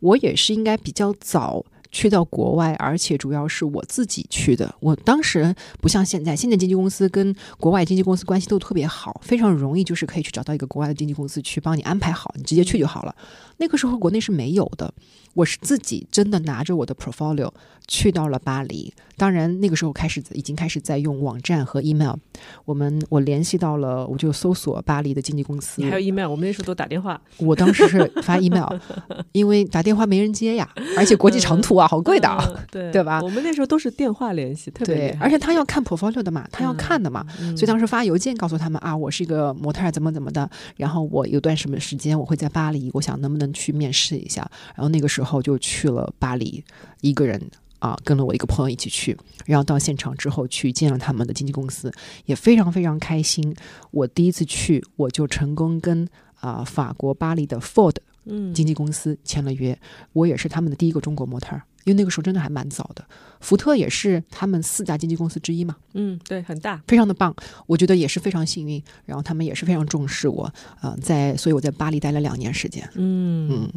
[0.00, 1.62] 我也是应该比较早
[1.94, 4.74] 去到国外，而且主要是我自己去的。
[4.80, 13.14] 我当时不像现在，现在经纪公司跟国外经纪公司关系都特别好，非常容易，就是可以去找到一个国外的经纪公司去帮你安排好，你直接去就好了。
[13.58, 14.92] 那个时候国内是没有的，
[15.34, 17.50] 我是自己真的拿着我的 portfolio
[17.86, 18.92] 去到了巴黎。
[19.16, 22.16] 当然，那个时候开始已经开始在用网站和 email。
[22.64, 25.80] 我们我联系到了，我就搜索巴黎的经纪公司。
[25.84, 28.66] 还有 email，我们那时候都打电话，我当时是发 email，
[29.30, 32.44] 因为打电话没人接呀，而且国际长途啊，好贵的啊。
[32.48, 46.62] 嗯对对吧我们那时候都是电话联系，特别而且他要看 portfolio 的嘛，他要看的嘛，嗯所以当时发邮件告诉他们啊，我是一个模特儿，怎么怎么的，然后我有段什么时间我会在巴黎，我想能不能去面试一下，然后那个时候就去了巴黎，
[47.00, 47.40] 一个人
[47.78, 49.16] 啊，跟了我一个朋友一起去，
[49.46, 51.92] 然后到现场之后去见了他们的经纪公司，
[52.26, 53.54] 也非常非常开心。
[53.90, 56.08] 我第一次去，我就成功跟
[56.40, 57.96] 啊、法国巴黎的 Ford
[58.26, 59.78] 嗯经纪公司签了约，
[60.12, 63.04] 我也是他们的第一个中国模特儿，因为那个时候真的还蛮早的。
[63.40, 67.34] 福特也是他们四大经纪公司之一嘛，嗯对很大，非常的棒，
[67.66, 68.82] 我觉得也是非常幸运。
[69.04, 72.88] 然后他们也是非常重视我，呃，在所以我在巴黎待了两年时间。
[72.94, 73.72] 嗯嗯，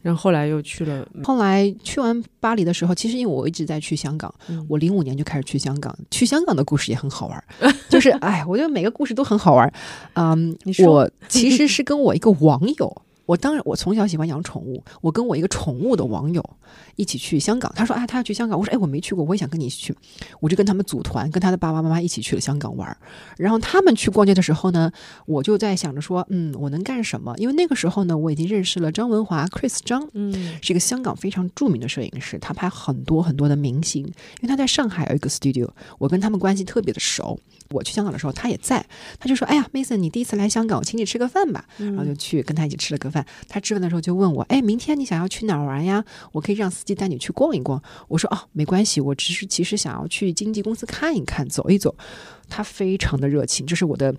[0.00, 5.96] 然后后来又去了，后来去完巴黎的时候，其实因为我一直在去香港，嗯我零五年就开始去香港。
[6.10, 9.72] 去香港的故事也很好玩儿， 就是哎，我觉得每个故事都很好玩儿。
[10.14, 13.02] 嗯我其实是跟我一个网友。
[13.28, 14.82] 我当然，我从小喜欢养宠物。
[15.02, 16.42] 我跟我一个宠物的网友
[16.96, 19.94] 一起去香港，他说：“啊，他要去香港。”我说：“哎，我没去过，我也想跟你一起去。”
[20.40, 22.96] 我就跟他们组团，跟他的爸爸妈妈一起去了香港玩儿。
[23.36, 24.90] 然后他们去逛街的时候呢，
[25.26, 34.02] 我就在想着说：“嗯，我能干什么？”因为那个时候呢，我已经认识了张文华 Chris 张，嗯是一个香港非常著名的摄影师，他拍很多很多的明星。
[34.06, 35.68] 因为他在上海有一个 studio，
[35.98, 37.38] 我跟他们关系特别的熟。
[37.70, 38.86] 我去香港的时候，他也在，
[39.20, 43.17] 他就说：“哎呀，Mason，你第一次来香港，我请你吃个饭吧。”然后就去跟他一起吃了个饭。
[43.18, 43.26] 饭。
[43.48, 46.04] 他吃饭的时候就问我：“哎，明天你想要去哪儿玩呀？
[46.32, 51.94] 我可以让司机带你去逛一逛。”我说：“哦，没关系，我只是其实想要去经纪公司看一看，走一走。”
[52.50, 54.14] 他非常的热情，这是我的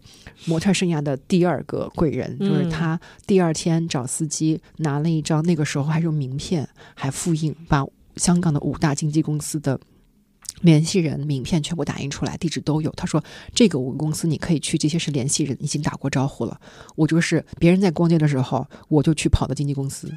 [0.45, 7.84] 模特生涯的第二个贵人，就是他第二天找司机拿了一张那个时候还用名片还复印，把
[8.18, 9.80] 香港的五大经纪公司的。
[10.62, 12.91] 联系人名片全部打印出来，地址都有。
[12.91, 13.24] 他说
[13.55, 16.60] ：“这个我们公司你可以去，这些是联系人，已经打过招呼了。”
[16.95, 20.12] 我就是别人在逛街的时候，我就去跑到经纪公司。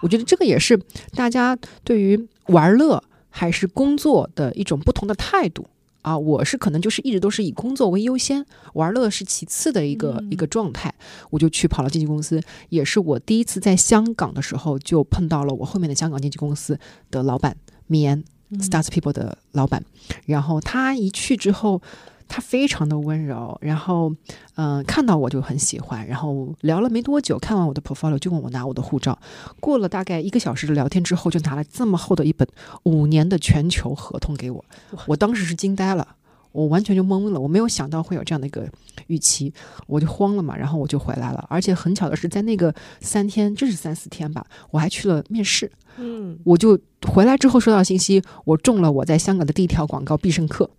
[0.00, 0.80] 我觉得这个也是
[1.14, 5.66] 大家对于玩乐还是工作的一种不同的态度
[6.00, 6.18] 啊。
[6.18, 10.92] 我是可能就是一直都是以工作为优先，玩乐是其次的一个一个状态。
[11.30, 12.40] 我就去跑了经纪公司，
[12.70, 16.78] 也是我第一次在香港的时候就碰到了我后面的香港经纪公司
[17.10, 18.24] 的老板米安。
[18.60, 19.82] Stars People 的老板，
[20.26, 21.80] 然后他一去之后，
[22.28, 24.14] 他非常的温柔，然后
[24.56, 29.18] 嗯，看到我就很喜欢，然后聊了没多久，看完我的 portfolio 就问我拿我的护照，
[29.60, 32.46] 过了大概一个小时的聊天之后，就拿了这么厚的一本
[32.84, 34.64] 五年的全球合同给我，
[35.06, 36.16] 我当时是惊呆了，
[36.52, 38.68] 我完全就懵了，我没有想到会有这样的一个
[39.08, 39.52] 预期，
[39.86, 45.70] 我就慌了嘛，然后我就回来了，而且很巧的是，在那个三天，这是三四天吧，我还去了面试。
[45.98, 50.70] 嗯，我就回来之后收到信息，我中了我在香港的第一条广告必胜客，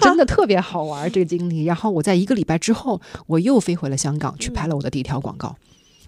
[0.00, 1.64] 真的特别好玩这个经历。
[1.64, 5.54] 然后我在一个礼拜之后，我又飞回了香港去拍了我的第一条广告，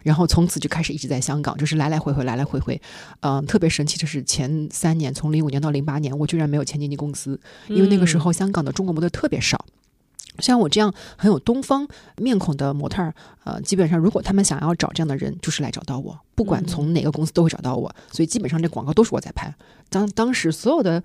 [0.02, 2.80] 然后从此就开始一直在香港，就是来来回回，来来回回。
[3.20, 9.64] 嗯，特别神奇的是前三年，从零五年到零八年，我居然没有签经纪公司，因为那个时候香港的中国模特特别少。
[10.38, 11.86] 像我这样很有东方
[12.16, 19.54] 面孔的模特儿，呃，基本上如果他们想要找这样的人，就是来找到我，不管从哪个公司都会找到我，所以基本上这广告都是我在拍。
[19.90, 21.02] 当当时所有的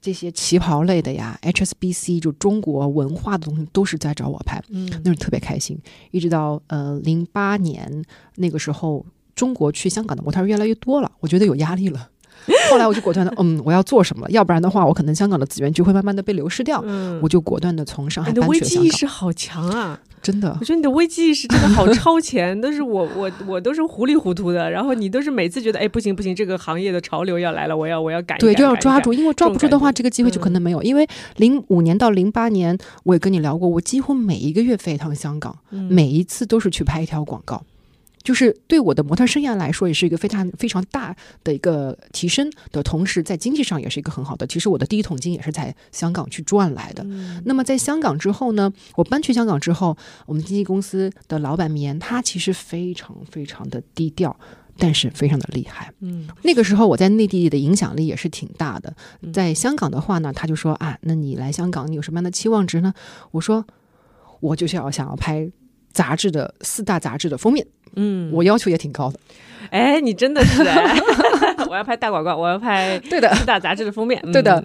[0.00, 5.78] 这些旗袍类的呀，HSBC 就中国文化的东西都是在找我拍，嗯，那是特别开心。
[6.10, 8.04] 一直到呃零八年
[8.36, 12.10] 那个时候，中国去香港的模特越来越多了，我觉得有压力了。
[12.70, 14.28] 后来我就果断的，嗯，我要做什么？
[14.30, 16.82] 要不然的话，我可能香港的资源就会慢慢的被流失掉。
[16.86, 18.82] 嗯，我就果断的从上海你的搬去香港。
[18.82, 20.00] 危机意识好强啊！
[20.22, 30.82] 真的我，觉得你的危机意识真的好超前，都是我我我都是糊里糊涂的，然后你都是每次觉得哎不行不行，这个行业的潮流要来了，我要我要赶一对，就要抓住，因为抓不住的话，这这个机会就可能没有。
[30.82, 37.62] 因为零五年到零八年，我也跟你聊过，我几乎每一个月飞一趟香港，嗯每一次都是去拍一条广告。
[38.26, 41.14] 就是对我的模特生涯来说，也是一个非常非常大
[41.44, 44.44] 的一个提升的同时，在经济上也是一个很好的。
[44.48, 47.04] 其实我的第一桶金也是在香港去赚来的。
[47.06, 49.96] 嗯那么在香港之后呢，我搬去香港之后，
[50.26, 54.36] 我们经纪公司的老板棉，他其实非常非常的低调，
[54.76, 55.92] 但是非常的厉害。
[56.00, 62.92] 嗯那个时候我在内地的影响力也是挺大的嗯，在香港的话呢，他就说啊，那你来香港，你有什么样的期望值呢？
[63.30, 63.64] 我说，
[64.40, 65.48] 我就是要想要拍
[65.92, 67.66] 杂志的四大杂志的封面，
[67.96, 69.18] 嗯，我要求也挺高的。
[69.70, 70.96] 哎，你真的是哎，
[71.68, 74.64] 我要拍大广告，我要拍对的，四大杂志的封面，对的嗯，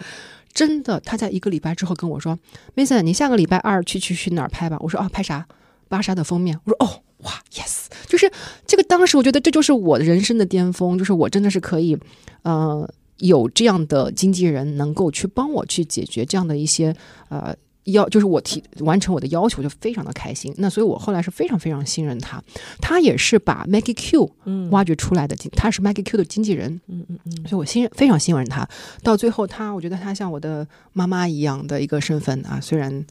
[0.54, 1.00] 真的。
[1.00, 2.38] 他在一个礼拜之后跟我说
[2.76, 4.78] ，Mason，你下个礼拜二去去去哪儿拍吧？
[4.82, 5.48] 我说啊，拍啥？
[5.90, 6.60] 芭莎的封面。
[6.66, 8.32] 我说哦，哇，yes，就是
[8.68, 8.84] 这个。
[8.84, 11.98] 当时我觉得这就是我人生的巅峰，就是我真的是可以，
[12.44, 16.96] 呃，有这样的经纪人能够去帮我去解决这样的一些
[17.30, 17.56] 呃。
[17.86, 20.54] 要就是我提完成我的要求，就非常的开心。
[20.58, 22.42] 那所以我后来是非常非常信任他，
[22.80, 28.68] 他也是把 Maggie Q 嗯挖掘出来的经，他是 Maggie Q 的经纪人，嗯嗯嗯，所以我信任非常信任他。
[29.04, 33.06] 到最后他，我觉得他像我的妈妈一样的一个身份啊，虽然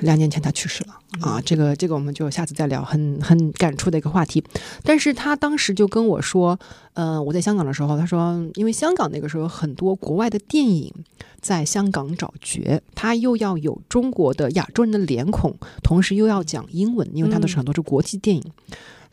[0.00, 4.42] 两年前他去世了啊，这个这个我们就下次再聊，很很感触的一个话题。
[4.82, 6.58] 但是他当时就跟我说，
[6.94, 10.92] 呃，我在香港的时候，他说，因为香港那个时候有很多国外的电影
[11.40, 18.42] 在香港找角，他又要有中国的亚洲人的脸孔，同时又要讲英文，因为他的是很多是国际电影。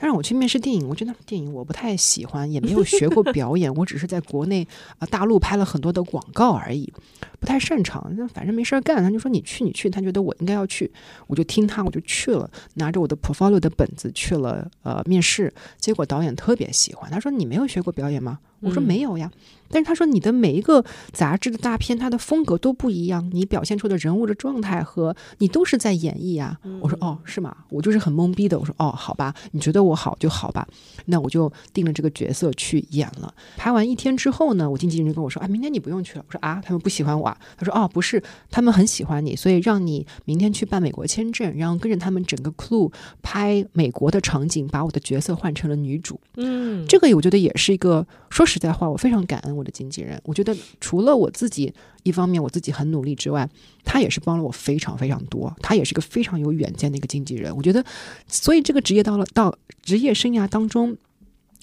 [0.04, 6.92] 他让我去面试电影，我觉得电影我不太喜欢，也没有学过表演，我只是在国内啊、大陆拍了很多的广告而已，
[7.40, 8.14] 不太擅长。
[8.18, 10.92] 那反正没事儿干，他就说你去你去，他觉得我应该要去，
[11.28, 18.40] 我就听他，我就去了，拿着我的 portfolio 的本子去了呃面试，结果导演特别喜欢，他说你没有学过表演吗？
[18.64, 19.32] 我说嗯没有呀，
[19.70, 26.58] 但是他说你的每一个杂志的大片，它的风格都不一样，你表现出的人物的状态和你都是在演绎呀。
[26.82, 27.56] 我说哦，是吗？
[27.70, 28.58] 我就是很懵逼的。
[28.58, 30.68] 我说哦，好吧，你觉得我好就好吧，
[31.06, 33.34] 那我就定了这个角色去演了。
[33.58, 36.26] 拍完一天之后呢，我经纪人就跟我说啊，明天你不用去了。
[36.28, 37.38] 我说啊，他们不喜欢我啊？
[37.58, 42.92] 他说哦，不是，他们很喜欢你，所以让你明天去办美国签证，然后跟着他们整个 crew
[43.22, 46.20] 拍美国的场景，把我的角色换成了女主。
[46.38, 50.22] 嗯，这个我觉得也是一个，说实实在话，我非常感恩我的经纪人。
[50.24, 51.74] 我觉得除了我自己
[52.04, 53.50] 一方面我自己很努力之外，
[53.84, 55.54] 他也是帮了我非常非常多。
[55.62, 57.56] 他也是个非常有远见的一个经纪人。
[57.56, 57.84] 我觉得，
[58.28, 60.96] 所以这个职业到了到职业生涯当中，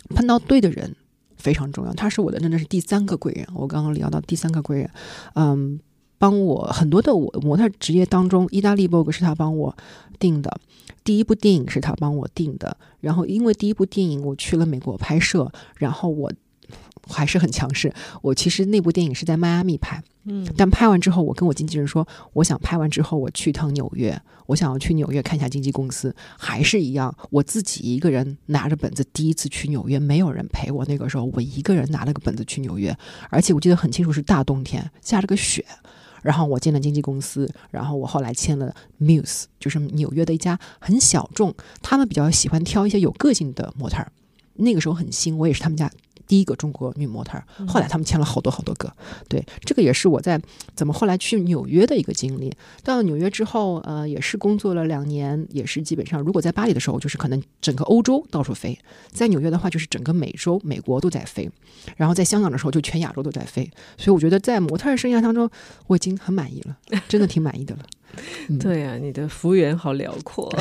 [0.09, 0.97] 碰到对的人
[1.37, 1.95] 非常重要。
[1.95, 3.47] 他是我的真的是第三个贵人。
[3.55, 4.91] 我刚刚聊到第三个贵人，
[5.35, 5.79] 嗯，
[6.19, 9.77] 帮我很多的我模特职业当中，意大利 Vogue 是他帮我
[10.19, 10.61] 定的，
[11.05, 12.77] 第一部电影是他帮我定的。
[13.01, 16.31] 然后因为第一部电影我去了美国拍摄，然后我
[17.07, 17.93] 还是很强势。
[18.23, 20.03] 我其实那部电影是在迈阿密拍。
[20.25, 30.85] 嗯，但拍完之后，我跟我经纪人说，我想拍完之后我去一趟纽约，我想要去纽约看一下经纪公司，还是一样，我自己一个人拿着本子第一次去纽约，没有人陪我。
[30.85, 32.95] 那个时候我一个人拿了个本子去纽约，
[33.31, 35.65] 而且我记得很清楚是大冬天，下着个雪。
[36.23, 44.13] 然后我进了经纪公司，然后我后来签了 Muse，就是纽约的一家很小众，他们比较喜欢挑一些有个性的模特儿。
[44.57, 45.91] 那个时候很新，我也是他们家。
[46.31, 48.89] 第一个中国女模特，后来他们签了好多好多个。
[49.29, 50.41] 对，这个也是我在
[50.77, 52.55] 怎么后来去纽约的一个经历。
[52.85, 58.79] 到了纽约之后，呃，也是工作了两年，也是基本上，如果在巴黎的时候，就是可能整个欧洲到处飞；
[59.11, 61.51] 在纽约的话，就是整个美洲、美国都在飞。
[61.97, 63.69] 然后在香港的时候，就全亚洲都在飞。
[63.99, 65.51] 所以我觉得在模特儿生涯当中，
[65.89, 67.83] 我已经很满意了，真的挺满意的了。
[68.61, 70.53] 对呀，你的服务员好辽阔。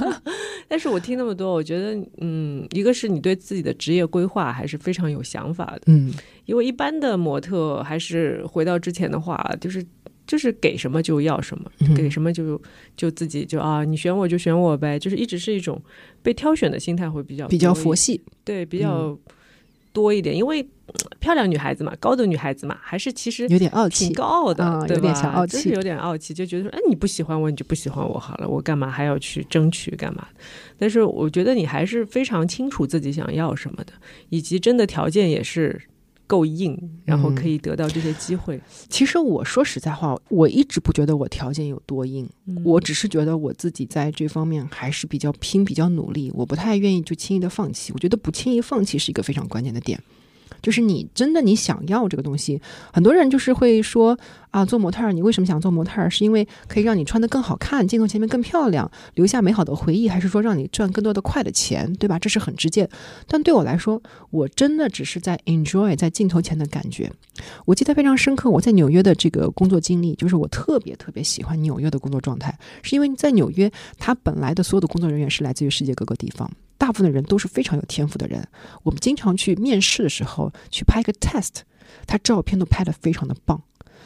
[0.68, 6.12] 但是我听那么多，我觉得，嗯，一个是你对自己的职业规划还是非常有想法的，嗯，
[6.44, 9.84] 因为一般的模特还是回到之前的话，就是
[10.26, 12.60] 就是给什么就要什么，给什么就
[12.96, 15.80] 就自己就啊，你选我就选我呗，就是一直是一种
[16.22, 19.16] 被挑选的心态会比较比较佛系，对，比较
[19.92, 20.66] 多一点，因为。
[21.18, 30.26] 漂亮女孩子嘛，高的女孩子嘛，还是其实有点傲气，挺高傲的，有点小傲气，就是有点傲气，就觉得说，哎，你不喜欢我，你就不喜欢我好了，我干嘛还要去争取干嘛？
[30.78, 33.92] 但是我觉得你还是非常清楚自己想要什么的，
[34.28, 35.80] 以及真的条件也是。
[36.28, 38.60] 够硬，然后可以得到这些机会。
[38.88, 42.28] 其实我说实在话，我一直不觉得我条件有多硬，
[42.64, 46.32] 我只是觉得我自己在这方面还是比较拼、比较努力。
[46.34, 47.92] 我不太愿意就轻易的放弃。
[47.92, 50.02] 我觉得不轻易放弃是一个非常关键的点。
[50.62, 52.60] 就是你真的你想要这个东西，
[52.92, 54.18] 很多人就是会说
[54.50, 56.10] 啊，做模特儿，你为什么想做模特儿？
[56.10, 62.18] 是因为可以让你穿得更好看，镜头前面更漂亮，留下美好的回忆，还是说让你赚更多的快的钱，对吧？
[62.18, 62.88] 这是很直接。
[63.26, 67.12] 但对我来说，我真的只是在 enjoy 在镜头前的感觉。
[67.66, 76.50] 我记得非常深刻，我在纽约的这个工作经历，就是我特别特别喜欢纽约的工作状态，是因为在纽约，他本来的所有的工作人员是来自于世界各个地方。
[76.78, 78.46] 大部分的人都是非常有天赋的人。
[78.82, 81.62] 我们经常去面试的时候，去拍一个 test，
[82.06, 83.62] 他照片都拍得非常的棒。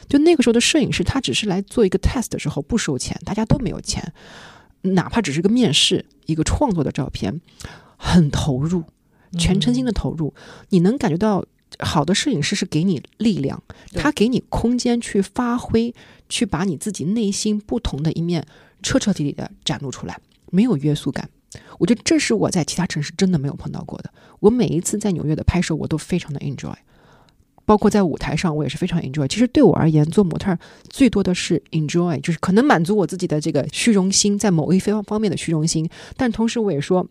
[0.07, 4.13] 就那个时候的摄影师，他只是来做一个 test 的时候不收钱，大家都没有钱，
[4.81, 7.39] 哪怕只是个面试，一个创作的照片，
[7.97, 8.83] 很投入，
[9.37, 10.33] 全身心的投入。
[10.69, 11.45] 你能感觉到
[11.79, 13.61] 好的摄影师是给你力量，
[13.93, 15.93] 他给你空间去发挥，
[16.27, 18.45] 去把你自己内心不同的一面
[18.81, 20.19] 彻彻底底的展露出来，
[20.49, 21.29] 没有约束感。
[21.79, 24.11] 我觉得这是我在其他城市真的没有碰到过的。
[24.39, 26.73] 我每一次在纽约的拍摄，我都非常的 enjoy，
[27.65, 29.27] 包括在舞台上，我也是非常 enjoy。
[29.27, 30.57] 其实对我而言，做模特
[30.89, 35.89] 最多的是 enjoy，就是可能满足我自己的这个虚荣心，在某一方方面的虚荣心。
[36.15, 37.05] 但同时，我也说，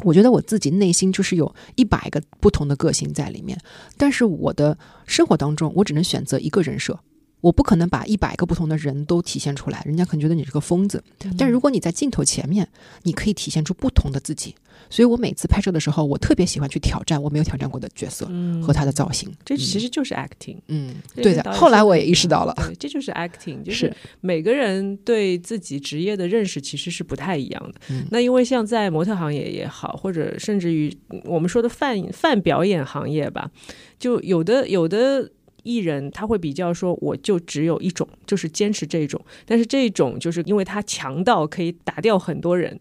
[0.00, 3.58] 我觉得我自己内心就是有一百个不同的个性在里面。
[3.96, 6.98] 但是我的生活当中，我只能选择一个人设。
[7.42, 11.02] 我不可能把一百个不同的人都体现出来，人家可能觉得你是个疯子。
[11.36, 12.66] 但如果你在镜头前面，
[13.02, 14.54] 你可以体现出不同的自己。
[14.88, 18.30] 所以我每次拍摄的时候，我特别喜欢去挑战我没有挑战过的角色
[18.62, 19.30] 和他的造型。
[19.44, 20.56] 这其实就是 acting。
[20.68, 21.52] 嗯，对的。
[21.52, 27.80] 后来我也意识到了，这就是 acting，就是每个人对自己职业的认识其实是不太一样的。
[28.10, 33.50] 那因为像在模特行业也好，或者甚至于我们说的泛泛表演行业吧，
[33.98, 35.28] 就有的有的。
[35.62, 42.78] 艺人他会比较说，我就只有一种，就是坚持这种，但是这种就是因为他强到可以打掉很多人。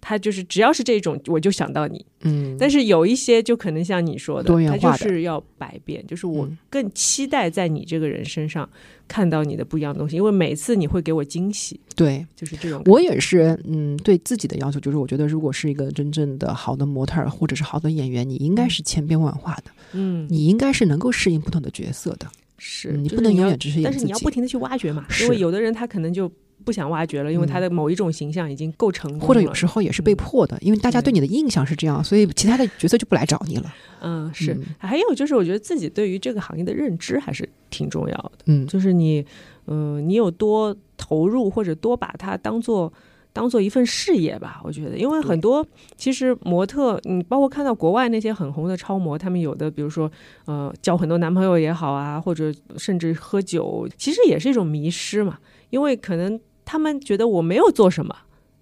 [0.00, 2.04] 他就是只要是这种，我就想到你。
[2.22, 8.68] 嗯，但是有一些就可能像你说的，多元化就是要百变，就是我更期待在你这个人身上
[9.06, 11.78] 看到你的不一样的东西，因为每次你会给我惊喜。
[11.94, 12.82] 对，就是这种。
[12.86, 19.64] 我也是，嗯，对自己的要求就是，我觉得如果是一个真正的好的模特儿或者是好的演员，你应该是千变万化的。
[19.92, 22.26] 嗯，你应该是能够适应不同的角色的。
[22.60, 26.30] 是你不能永远只是演但是你要不停的去挖掘嘛，因为有的人他可能就。
[26.64, 33.74] 不想挖掘了，因为他的某一种形象已经够成功，或者有时候也是被迫的，因为大家对你的印象是这样，所以其他的角色就不来找你了。
[34.00, 34.58] 嗯，是。
[34.78, 38.32] 还有就是，我觉得自己对于这个行业的认知还是挺重要的。
[38.46, 39.24] 嗯，就是你，
[39.66, 42.92] 嗯，你有多投入，或者多把它当做
[43.32, 44.60] 当做一份事业吧。
[44.62, 50.10] 我觉得，因为很多其实模特，你包括看到国外那些很红的超模，他们有的比如说，
[50.44, 55.38] 呃，交很多男朋友也好啊，或者甚至喝酒，其实也是一种迷失嘛，
[55.70, 56.38] 因为可能。
[56.70, 58.14] 他们觉得我没有做什么，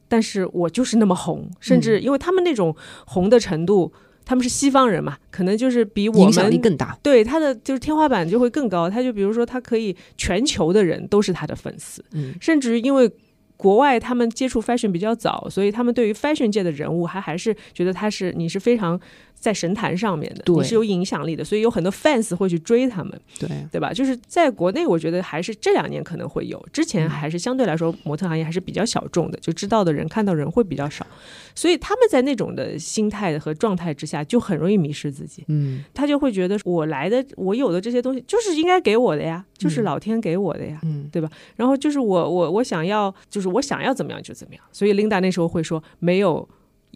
[0.07, 3.93] 但是我就是那么红，甚至因为他们那种红的程度，
[4.25, 6.97] 他们是西方人嘛，可能就是比我们影响力们更大。
[7.03, 8.89] 对他的就是天花板就会更高。
[8.89, 13.11] 他就比如说，他可以全球的人都是他的粉丝，嗯甚至于因为
[13.57, 19.01] 国外他们接触 fashion 比较早，所以他们对于 fashion 界的人物还还是觉得他是你是非常
[19.47, 23.93] 在神坛上面的，你是有影响力的，所以有很多 fans 会去追他们，对，对吧？
[23.93, 31.07] 就是在国内，我觉得还是这两年可能会有，之前还是相对来说模特行业还是比较小众的，就知道的人看到人会比较少，
[31.55, 35.45] 所以他们在那种的心态和状态之下，就很容易迷失自己。
[35.47, 41.31] 嗯他就会觉得我来的，我有的这些东西就是应该给我的呀，就是老天给我的呀，嗯对吧？
[41.55, 44.63] 然后就是我我我想要，就是我想要怎么样就怎么样。
[44.73, 46.47] 所以琳达那时候会说，没有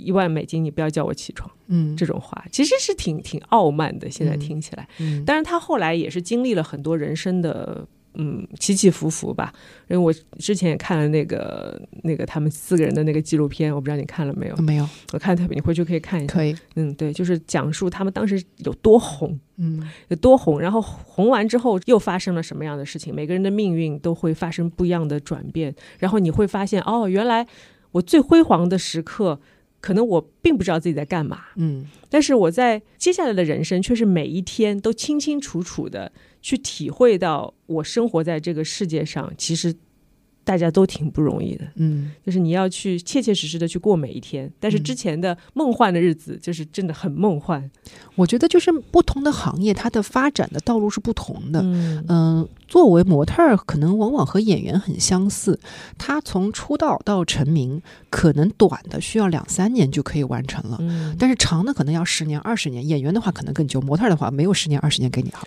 [0.00, 4.10] 一万美金，你不要叫我起床嗯这种话，其实是挺挺傲慢的。
[4.10, 7.86] 现在听起来，嗯当然他后来也是经历了很多人生的。
[8.14, 9.54] 嗯，起起伏伏吧。
[9.88, 14.56] 因为我之前也看了那个那个他们四个人的那个纪录片，我不知道你看了没有？
[14.56, 16.34] 没有我看特别，你回去可以看一下。
[16.34, 27.46] 可以，嗯，对，就是讲述他们当时有多红，嗯有多红，然后红完之后又发生了什么样的事情，每个人的命运都会发生不一样的转变，然后你会发现，哦，原来
[27.92, 29.40] 我最辉煌的时刻，
[29.80, 31.86] 可能我并不知道自己在干嘛，嗯。
[32.08, 36.10] 但是我在接下来的人生却是每一天都清清楚楚的
[36.42, 39.74] 去体会到，我生活在这个世界上，其实
[40.50, 41.64] 大家都挺不容易的。
[41.76, 47.70] 嗯就是你要去切切实实的去过每一天，但是之前的梦幻的日子，就是真的很梦幻。
[48.16, 51.60] 我觉得就是不同的行业，它的发展的道路是不同的。
[51.62, 55.60] 嗯嗯、作为模特儿，可能往往和演员很相似。
[55.96, 57.80] 他从出道到成名，
[58.10, 62.80] 可能短的需要两三年就可以完成了，嗯，但是长的可能要十年、二十年。
[62.88, 65.46] 演员的话可能更久，模特儿的话没有十年、二十年给你好。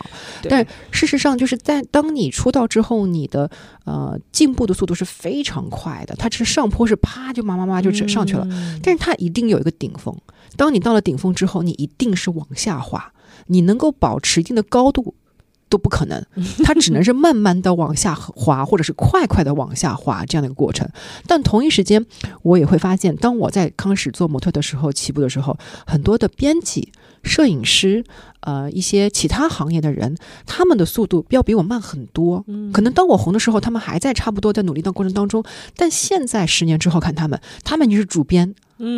[0.49, 3.49] 但事实上，就是在当你出道之后，你的
[3.83, 6.15] 呃进步的速度是非常快的。
[6.15, 10.15] 它只是上坡是啪就嘛嘛嘛就直上去了，嗯但是它一定有一个顶峰。
[10.55, 13.13] 当你到了顶峰之后，你一定是往下滑，
[13.47, 15.15] 你能够保持一定的高度
[15.67, 16.23] 都不可能，
[16.63, 20.87] 它只能是慢慢的往下滑，或者是快快的往下滑这样的一个过程。
[21.25, 22.05] 但同一时间，
[22.43, 26.91] 我也会发现，当我在刚开始做模特的时候，起步的时候，很多的编辑、
[27.23, 28.03] 摄影师，
[28.41, 30.15] 呃，一些其他行业的人，
[30.45, 32.45] 他们的速度要比我慢很多。
[32.73, 35.43] 可能当我红的时候，他们还在差不多在努力的过程当中，
[35.75, 38.53] 但现在十年之后看他们，他们已经是主编，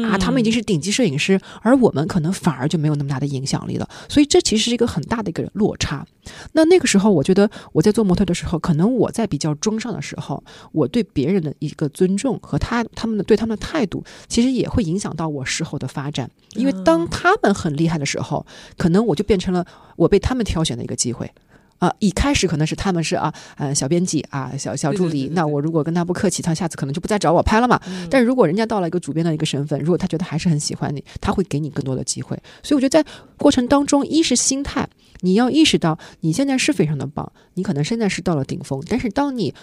[0.06, 3.88] 啊，他们已经是顶级摄影师，而我们可能反而就没有那么大的影响力了。
[4.08, 6.06] 所以这其实是一个很大的一个落差。
[6.54, 16.30] 那那个时候，我觉得我在做模特的时候，可能我在比较中上的时候，我对别人的一个尊重和他他们的对他们的态度，其实也会影响到我事后的发展。
[16.54, 18.46] 因为当他们很厉害的时候，
[18.78, 19.66] 可能我就变成了
[19.98, 21.30] 我被他们挑选的一个机会。
[21.78, 25.12] 啊、一开始可能是他们是啊，呃，小编辑啊，小小助理。
[25.12, 27.80] 对对对对那我如果跟他不客气，他下次可能就不再找我拍了嘛。
[28.10, 32.36] 但是如果人家到了一个主编的一个身份，如果他觉得还是很喜欢你，他会给你更多的机会。
[32.64, 33.08] 所以我觉得在
[33.38, 34.88] 过程当中，一是心态，
[35.20, 39.54] 你要意识到你现在是非常的棒，你可能现在是到了顶峰，但是当你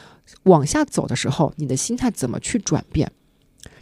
[0.44, 3.10] 往下走的时候，你的心态怎么去转变？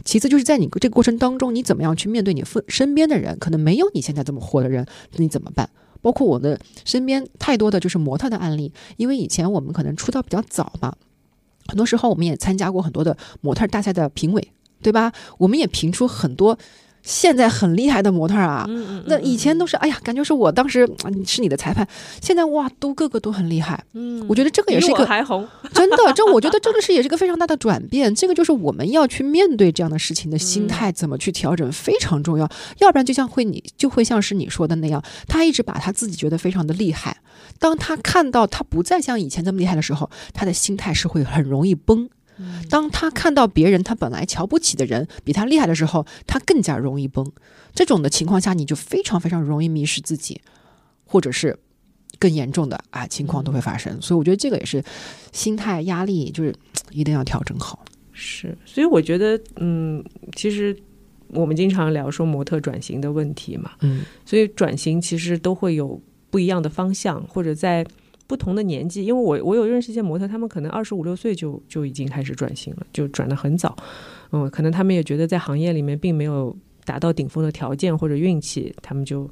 [0.03, 4.85] 其次就是在你这个过程当中，你怎么样去面对你身身边的人，可能没有你现在这么火的人，
[5.17, 5.69] 你怎么办？
[6.01, 10.95] 包括我的身边太多的就是模特的案例，因为以前我们可能出道比较早嘛，
[11.67, 15.13] 很多时候我们也参加过很多的模特大赛的评委，对吧？
[15.37, 16.57] 我们也评出很多
[17.03, 18.65] 现在很厉害的模特啊。
[18.67, 21.87] 嗯那以前都是哎呀，感觉是我当时嗯是你的裁判，
[22.21, 23.83] 现在哇，都个个都很厉害。
[23.93, 28.13] 嗯我觉得这个也是一个我还红， 真的，这我觉得这个是也是个非常大的转变。
[28.13, 32.49] 这个就是我们要去面对这样的事情的心态怎么去调整非常重要，
[32.79, 37.17] 要不然就像会你就会像是你说的那样，他一直把他自己觉得非常的厉害，
[37.59, 42.09] 当他看到他不再像以前这么厉害的时候，他的心态是会很容易崩。
[42.69, 47.31] 当他看到别人他本来瞧不起的人比他厉害的时候，他更加容易崩。
[47.73, 50.41] 这种的情况下，你就非常非常容易迷失自己，
[51.05, 51.57] 或者是
[52.19, 54.01] 更严重的啊情况都会发生。
[54.01, 54.83] 所以我觉得这个也是
[55.31, 56.53] 心态压力，就是
[56.91, 57.85] 一定要调整好。
[58.11, 60.03] 是，所以我觉得，嗯，
[60.35, 60.75] 其实
[61.29, 67.85] 我们经常聊说模特转型的问题嘛，嗯所以转型其实都会有不一样的方向，或者在
[68.31, 69.03] 不同的年纪。
[69.03, 73.75] 因为我我有认识一些模特，他们可能二十五六岁就就已经开始转型了，就转得很早。
[74.31, 76.55] 嗯，可能他们也觉得在行业里面并没有
[76.85, 79.29] 达到顶峰的条件或者运气，他们就。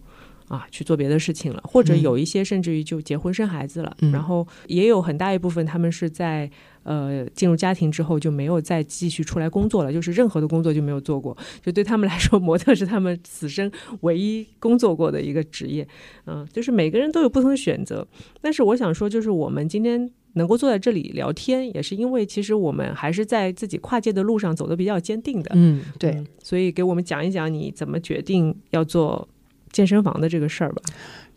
[0.49, 6.49] 啊，去做别的事情了，或者嗯有一些甚至于就结婚生孩子了，嗯然后也有很大一部分他们是在
[6.89, 13.71] 呃进入家庭之后就没有再继续出来工作了，就是任何的工作就没有做过，就对他们来说，模特是他们此生
[14.01, 15.87] 唯一工作过的一个职业。
[16.25, 18.07] 嗯、就是每个人都有不同的选择，
[18.41, 20.11] 但是我想说，就是我们今天。
[20.33, 25.51] 能够坐在这里聊天，也是因为其实我们还是在自己跨界的路上走得比较坚定的。
[25.55, 29.27] 嗯，对嗯，所以给我们讲一讲你怎么决定要做
[29.71, 30.81] 健身房的这个事儿吧。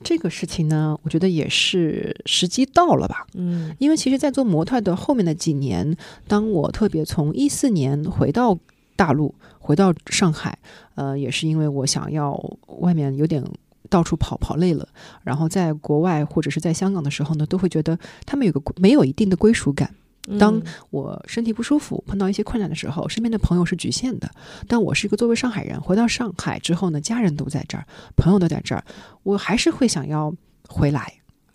[0.02, 3.26] 这个事情呢，我觉得也是时机到了吧。
[3.34, 5.96] 嗯因为其实，在做模特的后面的几年，
[6.26, 8.58] 当我特别从一四年回到
[8.96, 10.58] 大陆，回到上海，
[10.94, 12.32] 呃，也是因为我想要
[12.80, 13.42] 外面有点
[13.88, 14.86] 到处跑跑累了，
[15.22, 19.94] 然后在国外或者是在香港的时候呢，都会觉得他们有个没有一定的归属感。
[20.38, 24.30] 当我身体不舒服，碰到一些困难的时候，身边的朋友是局限的。
[24.68, 28.84] 但我是一个作为上海人，回到上海之后呢，家人都在这儿，朋友都在这儿，
[29.22, 30.32] 我还是会想要
[30.68, 31.12] 回来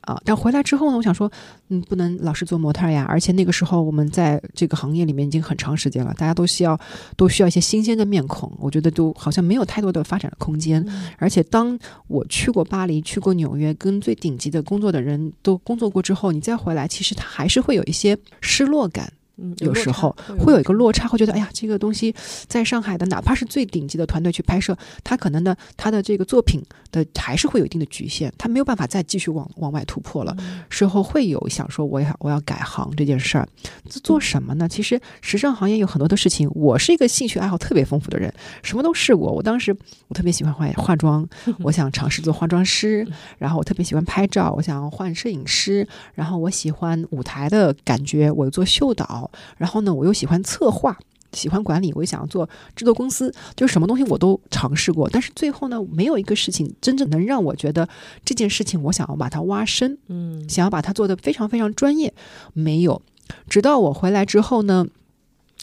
[0.07, 0.19] 啊。
[0.25, 1.31] 但回来之后呢，我想说，
[1.69, 3.05] 嗯，不能老是做模特呀。
[3.07, 6.79] 而且那个时候我们在这个行业里面已经很长时间了，大家都需要
[7.15, 8.51] 都需要一些新鲜的面孔。
[8.59, 10.83] 我觉得都好像没有太多的发展的空间。
[11.17, 11.77] 而且当
[12.07, 19.11] 我去过巴黎、去过纽约，跟最顶级的工作的人都工作过之后，你再回来，其实他还是会有一些失落感。
[19.37, 22.13] 嗯有时候会有一个落差，会觉得哎呀，这个东西
[22.47, 30.35] 在上海的，哪怕是最顶级的团队去拍摄，他可能呢，他的这个作品的还是会有一定的局限，他没有办法再继续往往外突破了。
[30.69, 33.47] 事后会有想说，我要我要改行这件事儿，
[33.87, 34.67] 这做什么呢？
[34.67, 38.33] 其实时尚行业有很多的事情，我是一个兴趣爱好特别丰富的人，
[38.63, 39.31] 什么都试过。
[39.31, 39.75] 我当时
[40.07, 41.27] 我特别喜欢化化妆，
[41.61, 43.07] 我想尝试做化妆师，
[43.37, 49.26] 然后我特别喜欢拍照，我想换摄影师，然后我喜欢舞台的感觉，我做秀导。
[49.57, 50.97] 然后呢，我又喜欢策划，
[51.33, 55.09] 喜欢管理，我也想要做制作公司，就是什么东西我都尝试过。
[55.09, 57.87] 但是最后呢，没有一个事情真正能让我觉得
[58.23, 62.13] 这件事情我想要把它挖深，嗯想要把它做得非常非常专业，
[62.53, 63.01] 没有。
[63.49, 64.87] 直到我回来之后呢，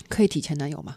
[0.08, 0.96] 可以提前男友吗？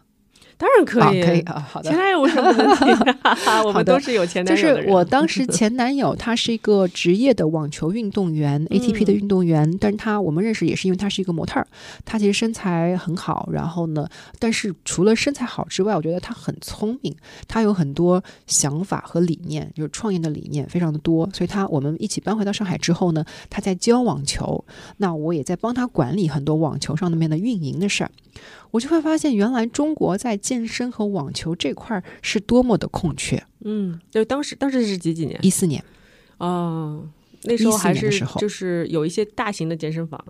[0.58, 2.00] 当然可以，啊，可以啊，好的前。
[2.00, 2.86] 男友为什么不能提？
[3.64, 4.84] 我们都是有前男友的人。
[4.86, 11.68] 是我当时前男友，他是一个职业的网球运动员、 a t p 的运动员，但是他我们认识也是因为他是一个模特儿，
[12.06, 14.08] 他其实身材很好，然后呢，
[14.40, 17.16] 但是除了身材好之外，我觉得他很聪明，
[17.48, 24.66] 他有很多想法和理念，就是创业的理念非常的多，所以他我们一起搬回到上海之后呢，他在教网球，
[24.98, 28.10] 那我也在帮他管理很多网球上面的运营的事儿。
[28.72, 33.42] 我就会发现，原来中国在健身和网球这块儿是多么的空缺。
[33.62, 35.40] 嗯，就当时当时是几几年？
[35.42, 35.84] 一四年，
[36.38, 37.08] 哦，
[37.48, 40.24] 那时候还是时候就是有一些大型的健身房，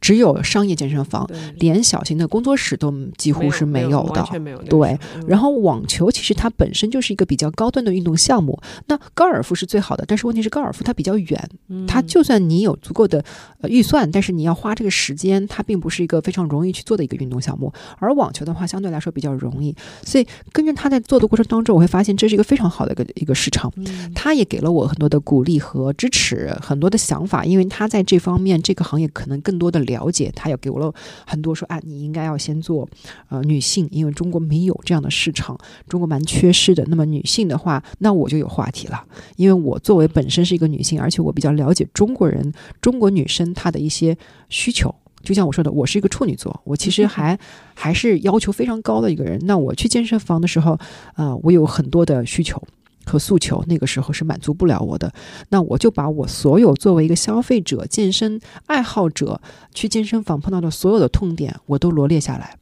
[0.00, 4.24] 只有商业健身房，连小型的工作室都几乎是没有的完。
[4.26, 4.98] 全没有对。
[5.14, 13.24] 嗯然后网球其实它本身就是一个比较高端的运动项目，那高尔夫是最好的，但是问题是高尔夫它比较远，嗯它就算你有足够的
[13.60, 17.72] 呃预算，但是你要花这个时间，它并不是一个非常容易去做的一个运动项目。
[17.98, 23.72] 而网球的话，相对来说比较容易，所以跟着他在做的过程当中，我会发现这是一个非常好的一个一个市场。
[23.76, 30.92] 嗯他也给了我很多的鼓励和支持，很多的想法，因为他在这方面这个行业可能更多的了解，他也给我了
[31.26, 32.88] 很多说啊，你应该要先做
[33.28, 36.84] 呃女性，因为中国没有这样的市场，中国蛮缺失的。
[36.88, 39.04] 那么女性的话，那我就有话题了，
[39.36, 44.16] 因为我作为本身是一个女性，而且我比较了解中国人、中国女生她的一些
[44.48, 44.94] 需求。
[45.22, 47.36] 就像我说的，我是一个处女座，我其实还
[47.74, 49.40] 还是要求非常高的一个人。
[49.44, 50.78] 那我去健身房的时候，
[51.14, 52.62] 啊、我有很多的需求。
[53.06, 55.12] 和诉求，那个时候是满足不了我的，
[55.48, 59.40] 那我就把我所有作为一个消费者、健身爱好者
[59.72, 62.56] 去健身房碰到的所有的痛点，我都罗列下来，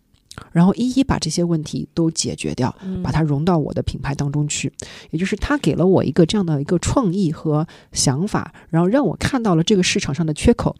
[0.52, 4.72] 然后一一把这些问题都解决掉，嗯把它融到我的品牌当中去。
[5.10, 10.76] 也就是他给了我一个这样的一个创意和想法，然后让我看到了这个市场上的缺口。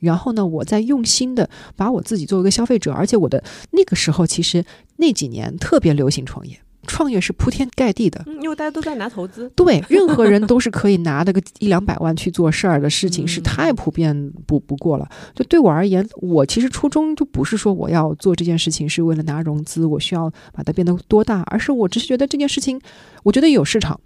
[0.00, 3.42] 然后呢，我在用心的把我自己作为一个消费者，而且我的
[3.72, 4.64] 那个时候其实
[4.96, 15.08] 那几年特别流行创业，创业是铺天盖地的，嗯因为大家都在拿投资，对， 任何人都是可以拿那个一两百万去做事儿的事情，是嗯太普遍不不过了。
[15.34, 22.80] 就对我而言，我其实初衷就不是说我要做这件事情是为了拿融资，我需要把它变得多大，而是我只是觉得这件事情，
[23.22, 24.00] 我觉得有市场。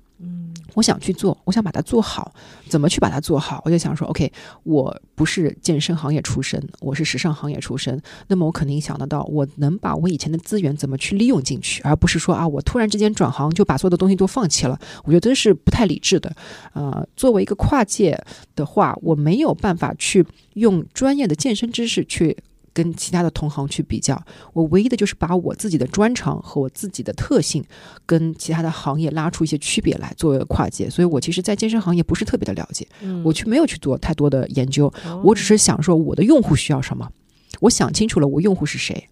[0.75, 2.33] 我想去做，我想把它做好。
[2.69, 3.61] 怎么去把它做好？
[3.65, 8.01] 我就想说，OK，我不是健身行业出身，我是时尚行业出身。
[8.29, 14.79] 那么我肯定想得到，我能把我以前的资源怎么去利用进去，而不是说啊，我突然之间转行就把所有的东西都放弃了。
[15.05, 16.35] 我觉得这是不太理智的。
[16.73, 18.19] 呃，作为一个跨界
[18.57, 22.37] 的话，我没有办法去用专业的健身知识去。
[22.73, 24.21] 跟其他的同行去比较，
[24.53, 27.63] 我唯一的就是把我自己的专长和我自己的特性
[28.07, 37.11] 跟其他的行业拉出一些区别来作为跨界，所以我其实，在健身行业不是特别的了解，嗯，我去没有去做太多的研究，哦我只是想说我的用户需要什么，
[37.61, 39.09] 我想清楚了我用户是谁，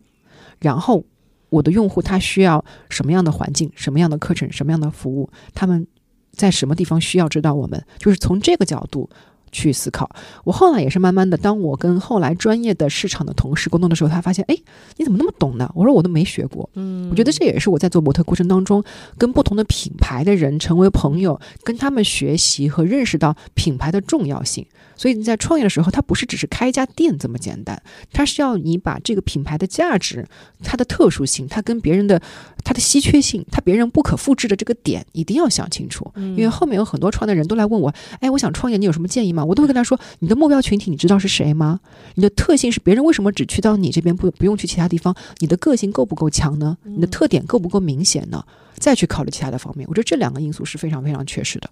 [0.61, 1.05] 然后
[1.51, 5.87] 我的用户他需要什么样的环境、什么样的课程、什么样的服务，他们
[6.33, 9.11] 在什么地方需要知道我们，就是从这个角度
[9.53, 10.11] 去思考。
[10.45, 14.57] 我后来也是慢慢的，当我跟后来专业的市场的同事沟通的时候，他发现，哎，
[14.97, 15.71] 你怎么那么懂呢？
[15.75, 16.69] 我说我都没学过。
[16.75, 18.83] 嗯，我觉得这也是我在做模特过程当中，
[19.19, 24.67] 跟不同的品牌的人成为朋友，跟他们学习和认识到品牌的重要性。
[24.97, 27.83] 所以你在创业的时候，它不是只是开一家店这么简单，
[28.13, 30.27] 它是要你把这个品牌的价值、
[30.63, 32.21] 它的特殊性、它跟别人的
[32.63, 36.13] 它的稀缺性、它别人不可复制的这个点，一定要想清楚。
[36.17, 39.40] 因为后面有很多创业的人都来问我，哎，我想创业，你有什么建议吗？
[39.45, 41.81] 我都会跟他说，你的目标群体你知道是谁吗？
[42.15, 45.15] 你的特性是别人为什么只去到你这边，不不用去其他地方？
[45.39, 46.77] 你的个性够不够强呢？
[46.85, 48.45] 你的特点够不够明显呢？
[48.81, 51.71] 再去考虑其他的方面，我觉得这两个因素是非常非常缺失的。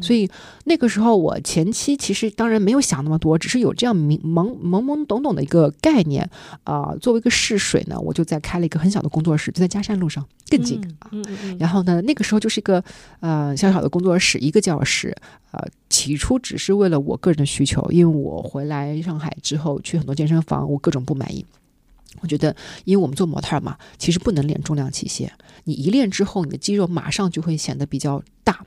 [0.00, 0.30] 所以
[0.64, 6.28] 那个时候，我前期其实当然没有想那么多，只是有这样明懵懵懵懂懂的一个概念
[6.64, 6.94] 啊。
[7.00, 11.10] 作为一个试水呢，我就在开了一个很小的工作室，就在嘉善路上，更近啊。
[11.58, 12.84] 然后呢，那个时候就是一个
[13.20, 15.16] 呃小小的工作室，一个教室。
[15.52, 21.44] 呃，起初只是为了我个人的需求，因为我回来上海之后去很多健身房，我各种不满意。
[22.20, 22.54] 我觉得，
[22.84, 25.28] 因为我们做模特嘛，其实不能练重量器械。
[25.64, 28.64] 你一练之后，你的肌肉马上就会显得比较大，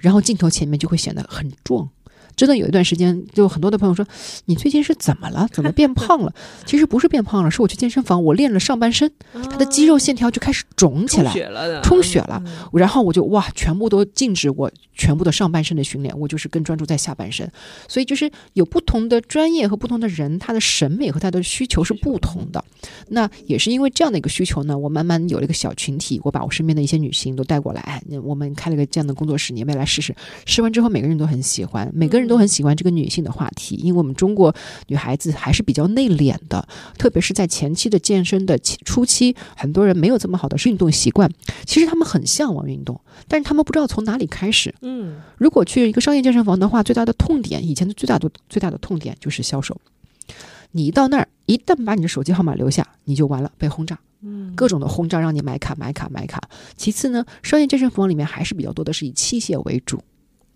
[0.00, 1.88] 然后镜头前面就会显得很壮。
[2.36, 4.06] 真的有一段时间，就很多的朋友说
[4.46, 5.48] ：“你最近是怎么了？
[5.52, 6.32] 怎么 变胖了？”
[6.66, 11.32] 其实不是变胖了，是我去健身房，我练了上半身，他的肌肉线条就开始肿起来，
[11.82, 12.42] 充血了。
[12.72, 17.50] 然后我就哇，全部都禁止我全部的上半身的训练，我就是更专注在下半身。
[17.88, 22.64] 所以就是有不同的专业和不同的人，他的审美和他的需求是不同的。
[23.08, 30.14] 那也是因为这样的一个需求呢，我慢慢有了一个小群体，我把我身边的一些女性都带过来，哎，我们开了个这样的工作室，你要不要来试试？
[30.46, 32.30] 试完之后，每个人都很喜欢，每个人。
[32.30, 34.54] 都很喜欢这个女性的话题，因为我们中国
[34.86, 36.64] 女孩子还是比较内敛的，
[36.96, 41.28] 特别是在前期的健身的初期，很多人没有这么好的运动习惯。
[41.66, 44.72] 其实他们很向往运动，但是他们不知道从哪里开始。
[44.82, 49.76] 嗯，如果去一个商业健身房的话，最大的痛点，以前的最大的最大的痛点就是销售。
[50.70, 53.98] 你一到那儿，一旦把你的手机号码留下，你就完了，被轰炸。
[54.22, 56.40] 嗯，各种的轰炸，让你买卡买卡买卡。
[56.76, 60.00] 其次呢，商业健身房里面还是比较多的是以器械为主。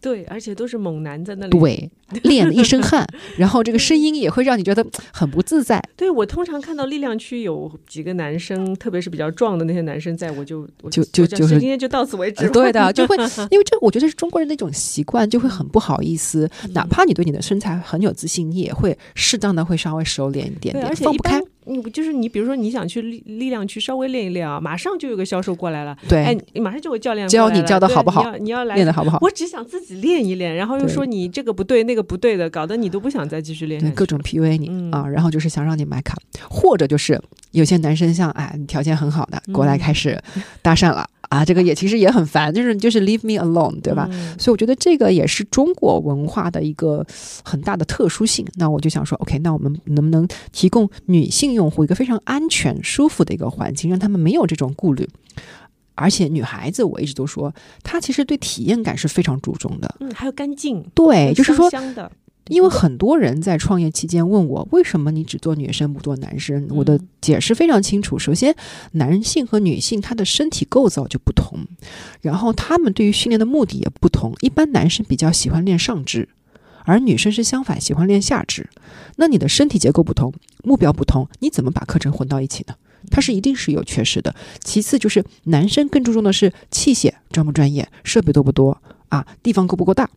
[0.04, 1.90] 对，而且都是猛男在那里，对，
[2.24, 3.06] 练了一身汗，
[3.38, 5.82] 然后这个声音也会让你觉得很不自在。
[5.96, 12.46] 对我通常看到力量区有几个男生，特别是比较壮的那些男生，在我就就就就是今天就到此为止。
[12.50, 13.16] 对的，就会
[13.50, 16.46] 因为这，我觉得是中国人的一种习惯，就会很不好意思。
[16.72, 21.40] 哪怕你对你的身材很有自信，你也会适当的会稍微收敛一点点，放不开。
[21.66, 28.22] 你就是你，比如说你想去力力量区稍微练一练啊，马上就有个销售过来了，对，哎，马上就有教练教你教的好不好？
[28.22, 29.18] 你要你要来练的好不好？
[29.20, 33.92] 我只想自己练一练，然后又说你这个不对那个不对的，搞得你都不想再继续练。
[33.92, 36.16] 各种 PUA 你啊，然后就是想让你买卡，
[36.48, 37.20] 或者就是
[37.52, 40.20] 有些男生像哎条件很好的过来开始
[40.62, 41.06] 搭讪了。
[41.30, 44.08] 啊，这个也其实也很烦，就是就是 leave me alone，对吧？
[44.38, 47.04] 所以我觉得这个也是中国文化的一个
[47.42, 48.46] 很大的特殊性。
[48.54, 55.08] 那我就想说，OK，那我们能不能提供女性用户一个非常安全、舒服的一个环境，让他们没有这种顾虑？
[55.94, 59.94] 而且女孩子，我一直都说，她其实对体验感是非常注重的。
[60.00, 62.10] 嗯，还有干净，对，就是说香的。
[62.48, 66.66] 因为很多人在创业期间问我，为什么你只做女生不做男生？
[66.68, 68.18] 我的解释非常清楚。
[68.18, 68.54] 首先，
[68.92, 71.58] 男性和女性他的身体构造就不同，
[72.20, 74.34] 然后他们对于训练的目的也不同。
[74.42, 76.28] 一般男生比较喜欢练上肢，
[76.84, 78.70] 而女生是相反，喜欢练下肢。
[79.16, 80.32] 那你的身体结构不同，
[80.62, 82.74] 目标不同，你怎么把课程混到一起呢？
[83.10, 84.34] 它是一定是有缺失的。
[84.62, 90.08] 其次就是男生更注重的是器械专不专业，设备多不多啊，地方够不够大。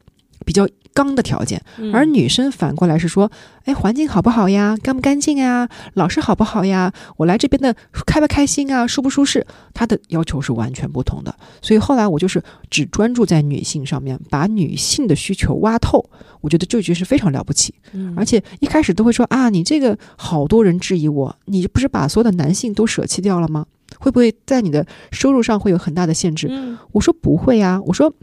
[0.48, 3.30] 比较刚的条件，而女生反过来是说，
[3.66, 4.78] 哎，环境好不好呀？
[4.82, 5.68] 干不干净呀？
[5.96, 6.94] 老师好不好呀？
[7.18, 7.76] 我来这边的
[8.06, 8.88] 开不开心啊？
[8.88, 9.46] 舒不舒适？
[9.74, 11.36] 她的要求是完全不同的。
[11.62, 16.10] 所以后来我就是只专注在女性上面，把女性的需求挖透。
[16.40, 17.76] 我觉得这就是非常了不起。
[18.16, 23.66] 而且一开始都会说啊，你这个好多人质疑我，你不是把所有的男性都舍弃掉了吗？
[24.00, 26.50] 会不会在你的收入上会有很大的限制？
[26.94, 28.14] 我说不会呀，我说。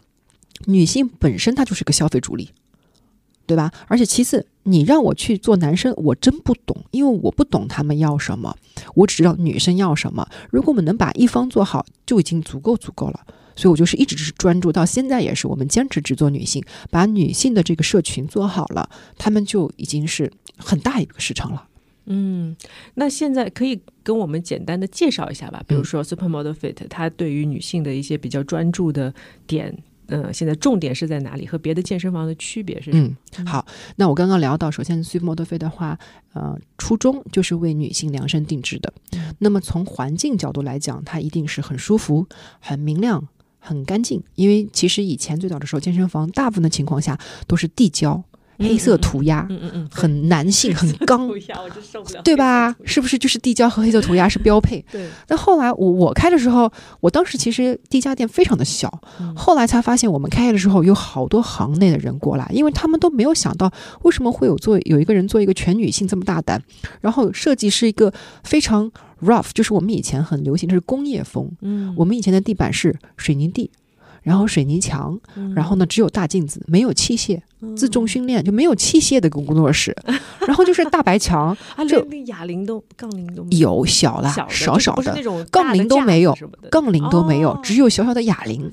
[0.66, 2.50] 女性本身她就是个消费主力，
[3.46, 3.70] 对吧？
[3.88, 8.56] 而且其次，你让我去做男生，我真不懂，因为我不懂他们要什么，
[8.94, 10.26] 我只知道女生要什么。
[10.50, 13.26] 如果我们能把一方做好，就已经足够足够了。
[13.56, 21.68] 所以我就是一直是专注到现在，也是我们坚持只做女性，把女性的这个社群做好了，他们就已经是很大一个市场了。
[22.06, 22.56] 嗯，
[22.94, 25.62] 那现在可以跟我们简单的介绍一下吧？
[25.68, 29.14] 比如说 Supermodel Fit，它对于女性的一些比较专注的
[29.46, 29.78] 点。
[30.08, 31.46] 嗯，现在重点是在哪里？
[31.46, 33.16] 和别的健身房的区别是什么？
[33.38, 35.98] 嗯，好，那我刚刚聊到，首先 Supermodel Fit 的话，
[36.32, 38.92] 呃，初衷就是为女性量身定制的。
[39.38, 42.26] 那么从环境角度来讲，它一定是很舒服、
[42.60, 43.26] 很明亮、
[43.58, 44.22] 很干净。
[44.34, 48.22] 因为其实以前最早的时候，健身房大部分的情况下都是地胶，
[48.58, 51.28] 黑色涂鸦，嗯嗯嗯，很男性，很 刚，
[52.22, 52.74] 对吧？
[52.84, 54.84] 是不是就是地胶和黑色涂鸦是标配？
[54.90, 59.34] 对，但后来我我开的时候，我当时其实第一家店非常的小，嗯。
[59.34, 63.70] 后来才发现我们开业的时候有好多行内的人过来，因为他们都没有想到
[64.02, 66.62] 为什么会有做有一个人做一个全女性这么大胆，
[67.00, 68.12] 然后设计是一个
[68.44, 68.90] 非常
[69.20, 73.70] rough，就是我们以前很流行的是工业风，嗯，我们以前的地板是水泥地。
[74.24, 75.54] 然后水泥墙，嗯。
[75.54, 77.40] 然后呢只有大镜子，没有器械，
[77.76, 79.96] 自重训练就没有器械的工工作室，
[80.48, 86.36] 然后就是大白墙， 啊，就哑铃都杠铃都没有有小啦小的少少的杠铃都没有
[86.70, 88.72] 杠铃都没有，哦只有小小的哑铃、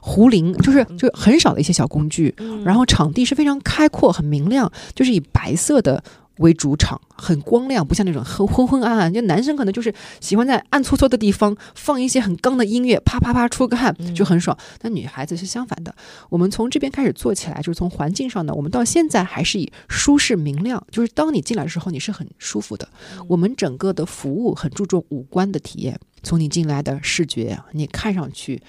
[0.00, 2.34] 壶铃，就是就很少的一些小工具。
[2.38, 2.62] 嗯。
[2.64, 6.02] 然后场地是非常开阔、很明亮，就是以白色的
[6.40, 9.12] 为主场，很光亮，不像那种很昏昏暗暗。
[9.12, 14.56] 就男生可能就是喜欢在暗搓搓的地方放一些很刚的音乐，啪啪啪出个汗嗯就很爽。
[14.78, 15.94] 但女孩子是相反的，
[16.28, 22.88] 我们从这边开始做起来，就是从环境上呢，我们到现在还是以舒适明亮，就是当你进来的时候，你是很舒服的。
[23.28, 28.62] 我们整个的服务很注重五官的体验，从你进来的视觉，你看上去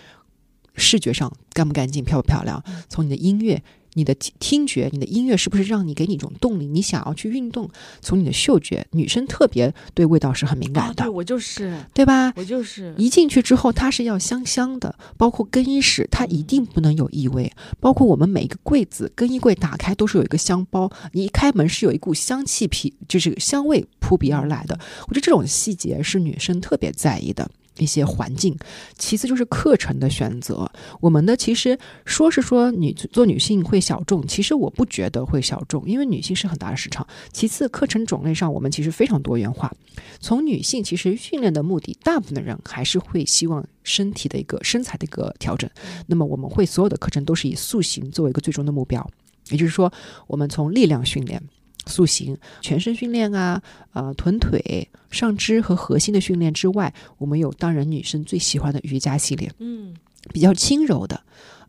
[0.75, 3.63] 视觉上干不干净、漂不漂亮，从你的音乐。
[3.93, 6.65] 你的听听觉，你的音乐是不是让你给你一种动力？
[6.67, 7.69] 你想要去运动？
[7.99, 12.31] 从你的嗅觉，女生特别对味道是很敏啊感的，对我就是对吧？
[12.35, 17.51] 我就是一进去之后，它是要香香的，包括更衣室，它一定不能有异味。
[17.79, 24.79] 包括我们每一个柜子，更衣柜打开都是有一个香包，你一开门是有一股香气皮，就是香味扑鼻而来的。
[25.07, 27.49] 我觉得这种细节是女生特别在意的。
[27.81, 28.55] 一些环境，
[28.95, 30.71] 其次就是课程的选择。
[30.99, 37.05] 我们的其实说是说女做女性会小众，其实我不觉得会小众，因为女性是很大的市场。
[37.33, 39.73] 其次，课程种类上我们其实非常多元化。
[40.19, 45.67] 从女性其实训练的目的，大部分的人还是会希望身体的一个身材的一个调整。
[46.05, 49.09] 那么我们会所有的课程都是以塑形作为一个最终的目标，
[49.49, 49.91] 也就是说，
[50.27, 51.41] 我们从力量训练。
[51.85, 53.61] 塑形、全身训练啊，
[53.93, 59.95] 呃，臀腿、上肢和核心的训练之外，我们有当然女生最喜欢的瑜伽系列，嗯
[60.31, 61.23] 比较轻柔的、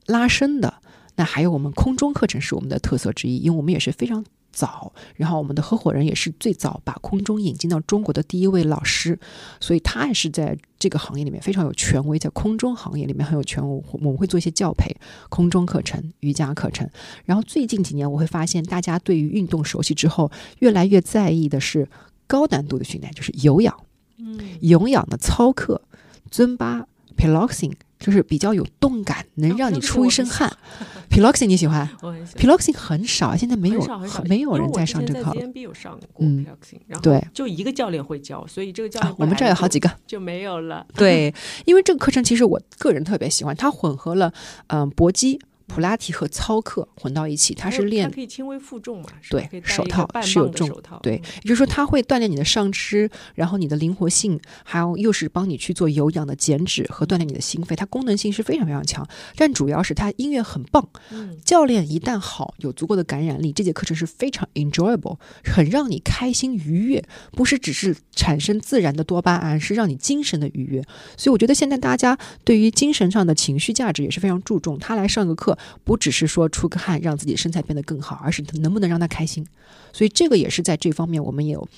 [0.06, 0.74] 拉伸的。
[1.16, 9.18] 那还有我们空中课程是我们的特色之一，因为我们也是非常早，然后我们的合伙人也是最早把空中引进到中国的第一位老师，
[9.60, 13.84] 所以他也是在这个行业里面非常有权威，在空中行业里面很有权威。
[13.92, 14.94] 我们会做一些教培、
[15.28, 16.88] 空中课程、瑜伽课程。
[17.24, 20.30] 然后最近几年，我会发现大家对于运动熟悉之后，
[20.60, 21.88] 越来越在意的是
[22.26, 23.74] 高难度的训练，就是有氧。
[24.18, 25.82] 嗯有氧的操课、
[26.30, 26.86] 尊巴、
[27.16, 27.72] piloxing，
[28.02, 30.52] 就是比较有动感，能让你出一身汗。
[31.08, 32.42] piloxing 你喜欢 我很喜欢。
[32.42, 35.40] ？piloxing 很少，现在没有很很，没有人在上这个课了。
[35.40, 39.94] ZNB 有上过嗯 Piloxing，然后对就一个教练会教，所以这个教练啊，我们这儿有好几个个。
[40.06, 40.86] 就没有了。
[40.94, 41.32] 对，
[41.64, 44.32] 因为这个课程其实我个人特别喜欢，它混合了
[44.68, 45.38] 嗯、搏击、
[45.72, 49.08] 普拉提和操课混到一起，它它是练它可以轻微负重嘛？
[49.30, 50.68] 对手套是有重
[51.02, 59.06] 对嗯，也就是说，它会锻炼你的上肢，然后你的灵活性，还有又是帮你去做有氧的减脂和锻炼你的心肺，它功能性是非常非常强。
[59.36, 67.02] 但主要是它音乐很棒，嗯教练一旦好，有足够的感染力，这节课程是非常 enjoyable，很让你开心愉悦，
[67.32, 70.82] 不是只是产生自然的多巴胺，是让你精神的愉悦。
[71.16, 74.78] 所以我觉得现在大家对于精神上的情绪价值也是非常注重。
[74.78, 79.46] 他来上个课，不只是说出个汗让自己身材变得更好，而是能不能让他开心。
[79.92, 81.68] 所以这个也是在这方面我们也有。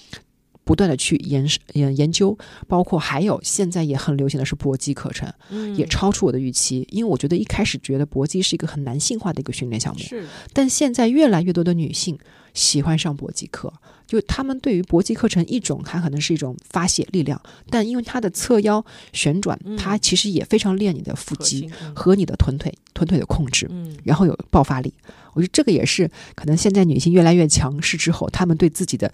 [0.65, 2.37] 不断的去研研研究，
[2.67, 5.77] 包括还有现在也很流行的是搏击课程，嗯。
[5.77, 6.87] 也超出我的预期。
[6.91, 10.27] 因为我觉得一开始觉得搏击是一个很男性化的一个训练项目，是。
[10.53, 12.19] 但现在越来越多的女性
[12.55, 13.73] 喜欢上搏击课，
[14.07, 19.77] 就他们对于搏击课程一种，它可能是一种发泄力量，但因为它的侧腰旋转，嗯。
[19.77, 23.67] 它其实也非常练你的腹肌和你的臀腿臀腿的控制。
[23.71, 23.97] 嗯。
[24.05, 24.95] 然后有爆发力，
[25.35, 29.12] 我觉得这个也是可能现在女性越来越强势之后，她们对自己的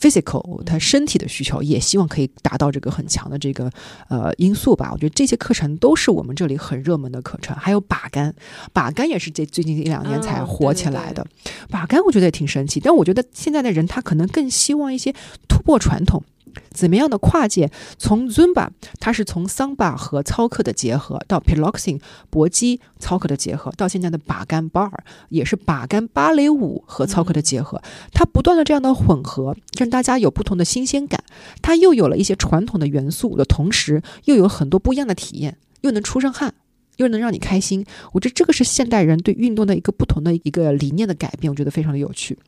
[0.00, 3.70] physical 他身体的需求，也希望可以达到这个很强的这个
[4.08, 4.90] 呃因素吧。
[4.92, 8.34] 我觉得这些课程都是我们这里很热门的课程，还有把杆，
[8.72, 11.26] 把杆也是这最近一两年才嗯火对对对起来的。
[11.70, 15.14] 把杆我觉得也挺神奇，但我觉得现在的人他可能更希望一些
[15.48, 16.22] 突破传统。
[16.70, 17.70] 怎么样的跨界？
[17.98, 18.68] 从 Zumba，
[19.00, 22.00] 它是从桑巴和操课的结合，到 Piloxing
[22.30, 24.90] 搏击操课的结合，到现在的把杆 bar
[25.28, 27.82] 也是把杆芭蕾舞和操课的结合，
[28.12, 31.22] 它不断的这样的混合，让大家有不同的新鲜感。
[31.62, 36.54] 它又有了一些传统的元素的同时，又有很多不一样的体验，又能出上汗。
[36.96, 42.38] 又能让你开心，我觉得这个是现代人对运动的一个不同的一个理念的改变，我觉得非常的有趣。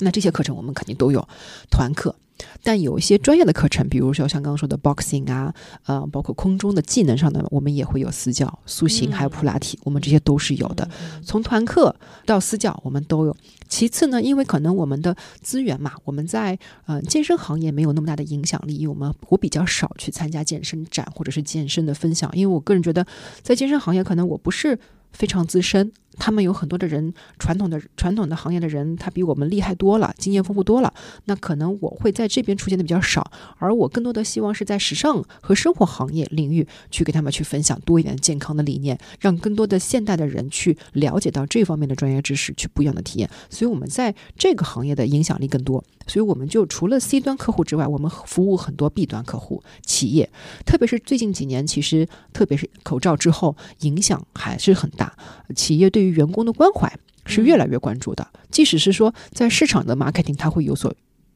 [0.00, 1.26] 那这些课程我们肯定都有
[1.70, 2.14] 团课。
[2.62, 5.52] 但有一些专业的课程，比如说像刚刚说的 boxing 啊，
[5.86, 10.88] 呃，包括空中的技能上的，我们也会有私教、塑形，还有普拉提，我们这些都是有的。
[11.24, 13.36] 从团课到私教，我们都有。
[13.68, 16.56] 其次呢，因为可能我们的资源嘛，我们在
[16.86, 23.04] 呃健身行业没有那么大的影响力，因为我们我比较少去参加健身展或者是健身的分享，因为我个人觉得
[23.42, 24.78] 在健身行业可能我不是
[25.12, 25.92] 非常资深。
[26.20, 30.92] 他们有很多的人，传统的传统的行业的人，他比我们厉害多了，经验丰富多了。
[31.26, 43.30] 那可能我会在这边出现的比较少，而我更多的希望是在时尚和生活行业领域去给他们去分享多一点健康的理念，让更多的现代的人去了解到这方面的专业知识，去不一样的体验。
[43.48, 45.84] 所以，我们在这个行业的影响力更多。
[46.08, 50.28] 所以，我们就除了 C 端客户之外，我们服务很多 B 端客户企业，
[50.66, 55.07] 特别是最近几年，其实特别是口罩之后，影响还是很大。
[55.54, 56.92] 企业对于员工的关怀
[57.26, 60.94] 是越来越关注的，即使是说在市场的 marketing 它会有所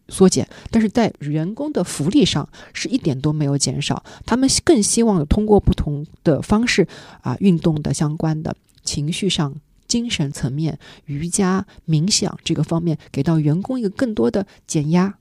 [0.08, 4.02] 缩减，但是在员工的福利上是一点都没有减少。
[4.26, 6.86] 他们更希望通过不同的方式
[7.22, 9.54] 啊，运动的相关的情绪上。
[9.88, 15.18] 精神层面、瑜伽、冥想这个方面，给到员工一个更多的减压、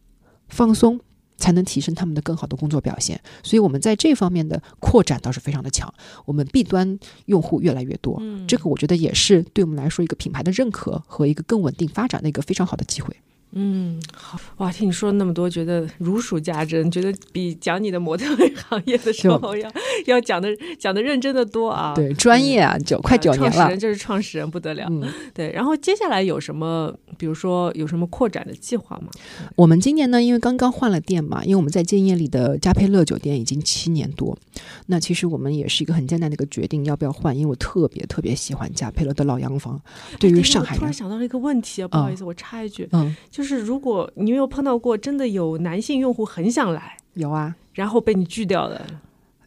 [0.48, 1.02] 放松，
[1.42, 3.20] 才能提升他们的更好的工作表现。
[3.44, 5.94] 所以，我们在这方面的扩展倒是非常的强。
[6.24, 13.14] 我们 B 端用户越来越多，这个我觉得也是对我们来说一个品牌的认可和一个更稳定发展的一个非常好的机会。
[13.53, 14.72] 嗯，好哇！
[14.72, 18.26] 听你说那么多，觉得如数家珍，觉得比讲你的模特
[18.69, 19.69] 行业的时候要
[20.07, 20.48] 要讲的
[20.80, 21.94] 讲的认真的多啊！
[21.94, 24.90] 对，专业啊，九快九年了，创始人就是创始人，不得了。
[25.34, 29.10] 对，然后接下来有什么，比如说有什么扩展的计划吗？
[29.57, 34.38] 我们今年呢，因为刚刚换了店嘛，因为我们在建业里的嘉佩乐酒店已经七年多，
[34.86, 37.38] 那其实我们也是一个很艰难的一个决定，要不要换？
[37.38, 39.82] 因为我特别特别喜欢嘉佩乐的老洋房。
[40.19, 43.14] 对于上海人，突然想到了一个问题啊，不好意思，我插一句，嗯。
[43.30, 48.82] 就是如果你有碰到过真的有男性用户很想来，有啊，然后被你拒掉的，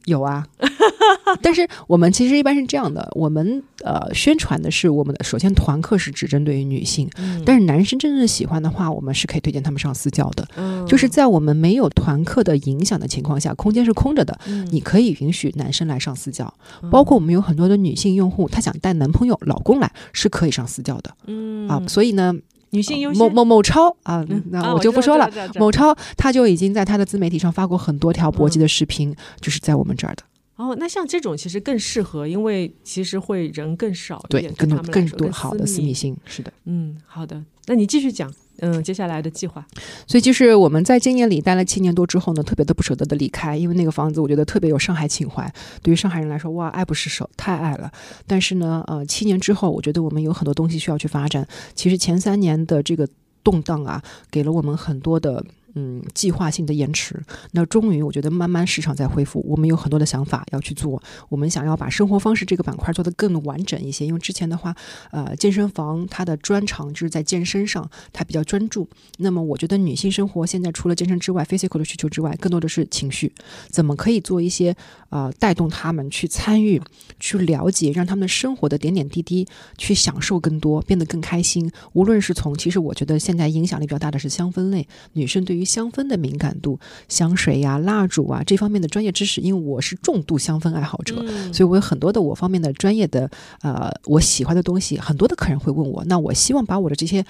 [0.05, 0.47] 有啊。
[1.41, 7.09] 但是我们其实一般是这样的，我们呃宣传的是我们的首先团课是只针对于女性，
[7.45, 10.47] 但是男生真正喜欢的话，我们是可以推荐他们上私教的。
[10.87, 14.39] 就是在我们没有团课的影响的情况下，空间是空着的，
[14.71, 16.53] 你可以允许男生来上私教。
[16.91, 21.16] 包括我们有很多的女性用户，她想带男朋友、老公来，是可以上私教的。
[21.27, 22.35] 嗯啊，所以呢。
[22.74, 25.30] 女性优某某某超啊，那我就不说了。
[25.55, 30.22] 某超他就已经在他的自媒体上发过很多条搏击的视频，就是在我们这儿的。
[30.56, 36.52] 哦，那像这种其实更适合，因为其实会人更少，对，更多更多好的私密性，是的。
[36.64, 38.32] 嗯，好的，那你继续讲。
[38.60, 39.66] 嗯，接下来的计划，
[40.06, 45.52] 所以就是我们在建业里待了七年多之后呢，特别的不舍得的离开，因为那个房子我觉得特别有上海情怀，
[45.82, 47.90] 对于上海人来说，哇，爱不释手，太爱了。
[48.26, 51.47] 但是呢，呃，七年之后，我觉得我们有很多东西需要去发展。
[51.74, 53.09] 其实前三年的这个
[53.43, 55.44] 动荡啊，给了我们很多的。
[55.74, 57.20] 嗯，计划性的延迟，
[57.52, 61.02] 那终于我觉得慢慢市场在恢复，我们有很多的想法要去做。
[61.28, 64.74] 我们想要把生活方式这个板块做得更完整一些，因为之前的话，
[65.10, 68.88] 呃，健身房它的专长就是在健身上，它比较专注。
[69.18, 73.32] 那么我觉得女性生活现在除了健身之外，physical 的需求之外，更多的是情绪，
[73.68, 74.76] 怎么可以做一些
[75.09, 76.80] 呃带动他们去参与、
[77.18, 79.46] 去了解，让他们生活的点点滴滴
[79.76, 81.68] 去享受更多，变得更开心。
[81.94, 86.78] 无论是从，其实我觉得现在影响力比较大的是香氛类，女生对于香氛的敏感度，
[87.09, 91.15] 香水呀、蜡烛啊这方面的专业知识，因为我是重度香氛爱好者，
[91.53, 93.31] 所以我有很多的我方面的专业的
[93.62, 94.99] 呃我喜欢的东西。
[94.99, 97.24] 很多的客人会问我，那我希望把我的这些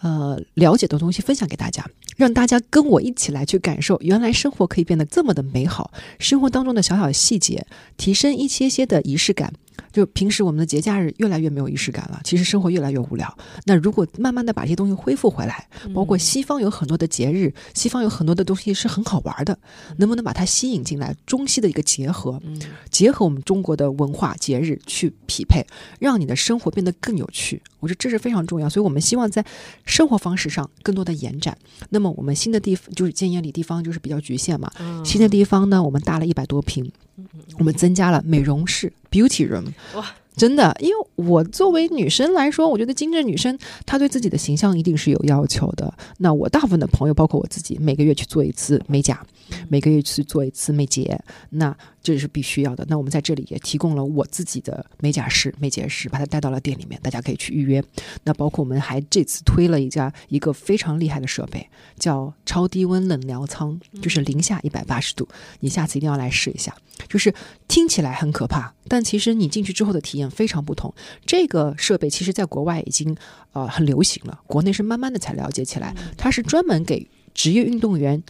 [0.00, 1.84] 呃了解的东西分享给大家，
[2.16, 7.66] 让大家跟我一起来去感受，原来生活可以变得这么的美好，生活当中的小小细节，
[7.96, 9.52] 提升一些些的仪式感。
[9.92, 13.32] 就平时我们的节假日越来越没有仪式感了，其实生活越来越无聊。
[13.64, 19.58] 那如果慢慢的把这些东西恢复回来，包括西方有很多的节日，西方有很多的东西是很好玩的，
[19.98, 21.14] 能不能把它吸引进来？
[21.26, 22.40] 中西的一个结合，
[22.90, 25.64] 结合我们中国的文化节日去匹配，
[25.98, 27.62] 让你的生活变得更有趣。
[27.80, 29.44] 我觉得这是非常重要，所以我们希望在
[29.84, 31.56] 生活方式上更多的延展。
[31.90, 34.70] 那么我们新的地方就是建业里地方就是比较局限嘛，
[35.04, 36.90] 新的地方呢，我们大了一百多平。
[37.58, 39.72] 我们增加了美容室 （beauty room）。
[39.94, 45.92] 哇，真的，因为我作为女生来说，我觉得精致女生她对自己的形象一定是有要求的。
[46.18, 49.24] 那我大部分的朋友，包括我自己，每个月去做一次美甲，
[49.68, 51.76] 每个月去做一次美睫，那。
[52.04, 52.84] 这是必须要的。
[52.90, 57.82] 那我们在这里也提供了我自己的美甲师、美睫师，把它带到了店里面，大家可以去预约。
[58.24, 61.66] 那包括我们还这次推了一家一个非常厉害的设备，
[61.98, 65.26] 叫超低温冷疗舱，就是零下一百八十度。
[65.60, 66.76] 你下次一定要来试一下。
[67.08, 67.34] 就是
[67.66, 70.23] 听起来很可怕，但其实你进去之后的体验。
[70.24, 70.92] 验非常不同。
[71.24, 73.16] 这个设备其实在国外已经
[73.52, 75.94] 呃很流行了，国内是慢慢的才了解起来。
[76.16, 78.22] 它是专门给职业运动员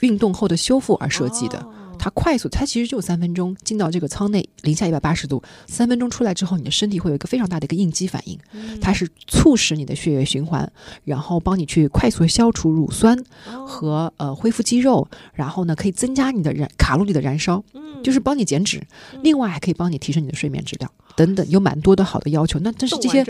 [0.00, 1.58] 运动后的修复而设计的。
[1.58, 10.70] 哦它快速，它其实就三分钟进到这个舱内，零下一百八十度，三分钟出来之后，你的身体会有一个非常大的一个应激反应，嗯它是促使你的血液循环，
[11.04, 13.18] 然后帮你去快速消除乳酸
[13.52, 18.80] 哦和呃恢复肌肉，然后呢可以增加你的燃卡路里的燃烧，嗯就是帮你减脂，
[19.24, 20.88] 另外还可以帮你提升你的睡眠质量
[21.18, 22.60] 等等，有蛮多的好的要求。
[22.60, 23.24] 那但是这些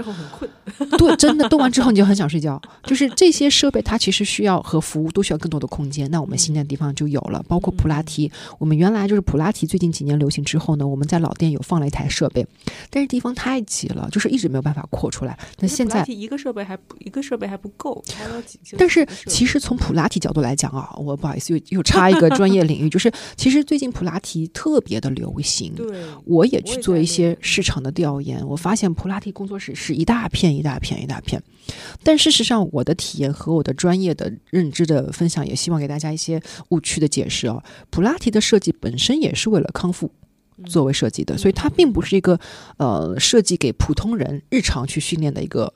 [0.98, 2.60] 对，真的动完之后你就很想睡觉。
[2.84, 6.10] 就是这些设备，它其实需要和服务都需要更多的空间。
[6.10, 8.30] 那我们新的地方就有了，包括普拉提。
[8.58, 12.46] 我们原来就是普拉提，最近几年流行之后呢，我们在老店有放了一台设备，
[12.90, 15.38] 但是地方太挤了，就是一直没有办法扩出来。
[15.58, 16.04] 那现在。
[16.18, 18.02] 一个设备还不一个设备还不够，
[18.76, 25.72] 但是其实从普拉提角度来讲啊，我不好意思又又插一个专业领域，就是其实最近普拉提特别的流行。
[25.78, 25.86] 对，
[26.24, 31.42] 我也去做一些市场的调研，我发现普拉提工作室是一大片一大片一大片，
[32.02, 36.40] 但事实上我的体验和我的专业的认知的分享，也希望给大家一些
[36.70, 37.62] 误区的解释哦。
[37.90, 40.10] 普拉提的设计本身也是为了康复。
[40.66, 42.36] 作为设计的，所以它并不是一个
[42.78, 45.72] 呃设计给普通人日常去训练的一个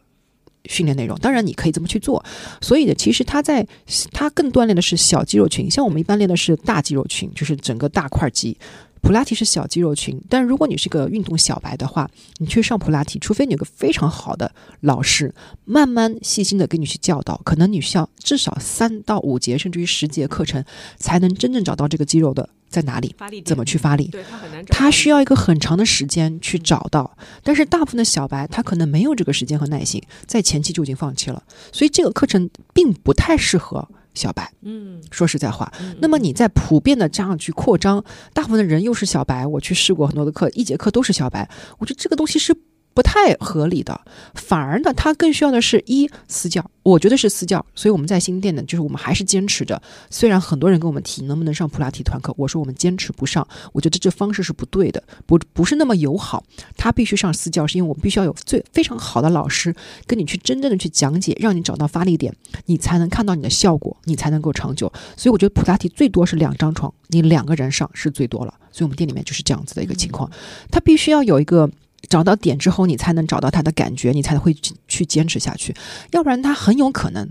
[0.64, 1.16] 训练内容。
[1.20, 2.24] 当然，你可以这么去做。
[2.60, 3.64] 所以呢，其实它在
[4.10, 8.58] 它更锻炼的是小肌肉群，像我们一般练的是大肌肉群，就是整个大块肌。
[9.02, 12.08] 普拉提是小肌肉群，但如果你是个运动小白的话，
[12.38, 14.50] 你去上普拉提，除非你有个非常好的
[14.80, 15.34] 老师，
[15.64, 20.64] 慢慢细心的给你去教导，可能你需要至少三到五节，甚至于十节课程，
[20.96, 24.06] 才能真正找到这个肌肉的在哪里，发力怎么去发力。
[24.06, 31.42] 对它很难需要一个很长的时间去找到，但是大部分的小白他可能没有这个时间和耐心，在前期就已经放弃了，
[31.72, 34.52] 所以这个课程并不太适合小白。
[34.62, 41.48] 嗯，说实在话，嗯那么你在普遍的这样去扩张，大部分的人又是小白，我去试过很多的课，一节课都是小白，
[41.78, 42.54] 我觉得这个东西是
[42.94, 44.00] 不太合理的。
[44.34, 47.64] 反而呢，他更需要的是一私教，我觉得是私教。
[47.74, 56.44] 所以我们在新店呢，就是我们还是坚持着，虽然很多人跟我们提能不能上普拉提团课，我说我们坚持不上，我觉得这方式是不对的，不不是那么友好。
[56.76, 59.74] 他必须上私教，是因为我们必须要有最非常好的老师
[60.06, 62.34] 跟你去真正的去讲解，让你找到发力点，
[62.66, 64.92] 你才能看到你的效果，你才能够长久。
[65.16, 68.54] 所以我觉得普拉提最多是两张床，你两个人上是最多了。
[68.70, 70.30] 所以我们店里面就是这样子的一个情况，
[70.70, 71.70] 他必须要有一个。
[72.08, 75.74] 找到点之后，你才能找到他的感觉，你才会去去坚持下去，
[76.10, 77.28] 要不然他很有可能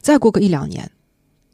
[0.00, 0.90] 再过个一两年，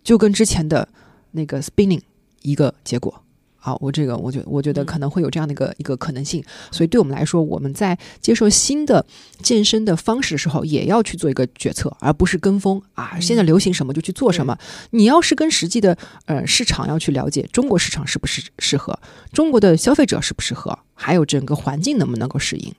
[0.02, 0.88] 就跟之前的
[1.32, 2.02] 那个 spinning
[2.42, 3.22] 一个结果。
[3.66, 6.40] 好，我这个我觉我觉得嗯可能会有这样的一个一个可能性，
[6.70, 9.04] 所以对我们来说，我们在接受新的
[9.42, 13.18] 健身的方式的时候，也要去做一个决策，而不是跟风啊。
[13.18, 14.56] 现在流行什么就去做什么。
[14.90, 18.96] 你要是跟实际的呃市场要去了解中国市场是不是适合，
[19.32, 22.72] 中国的消费者适不适合，还有整个环境能不能够适应。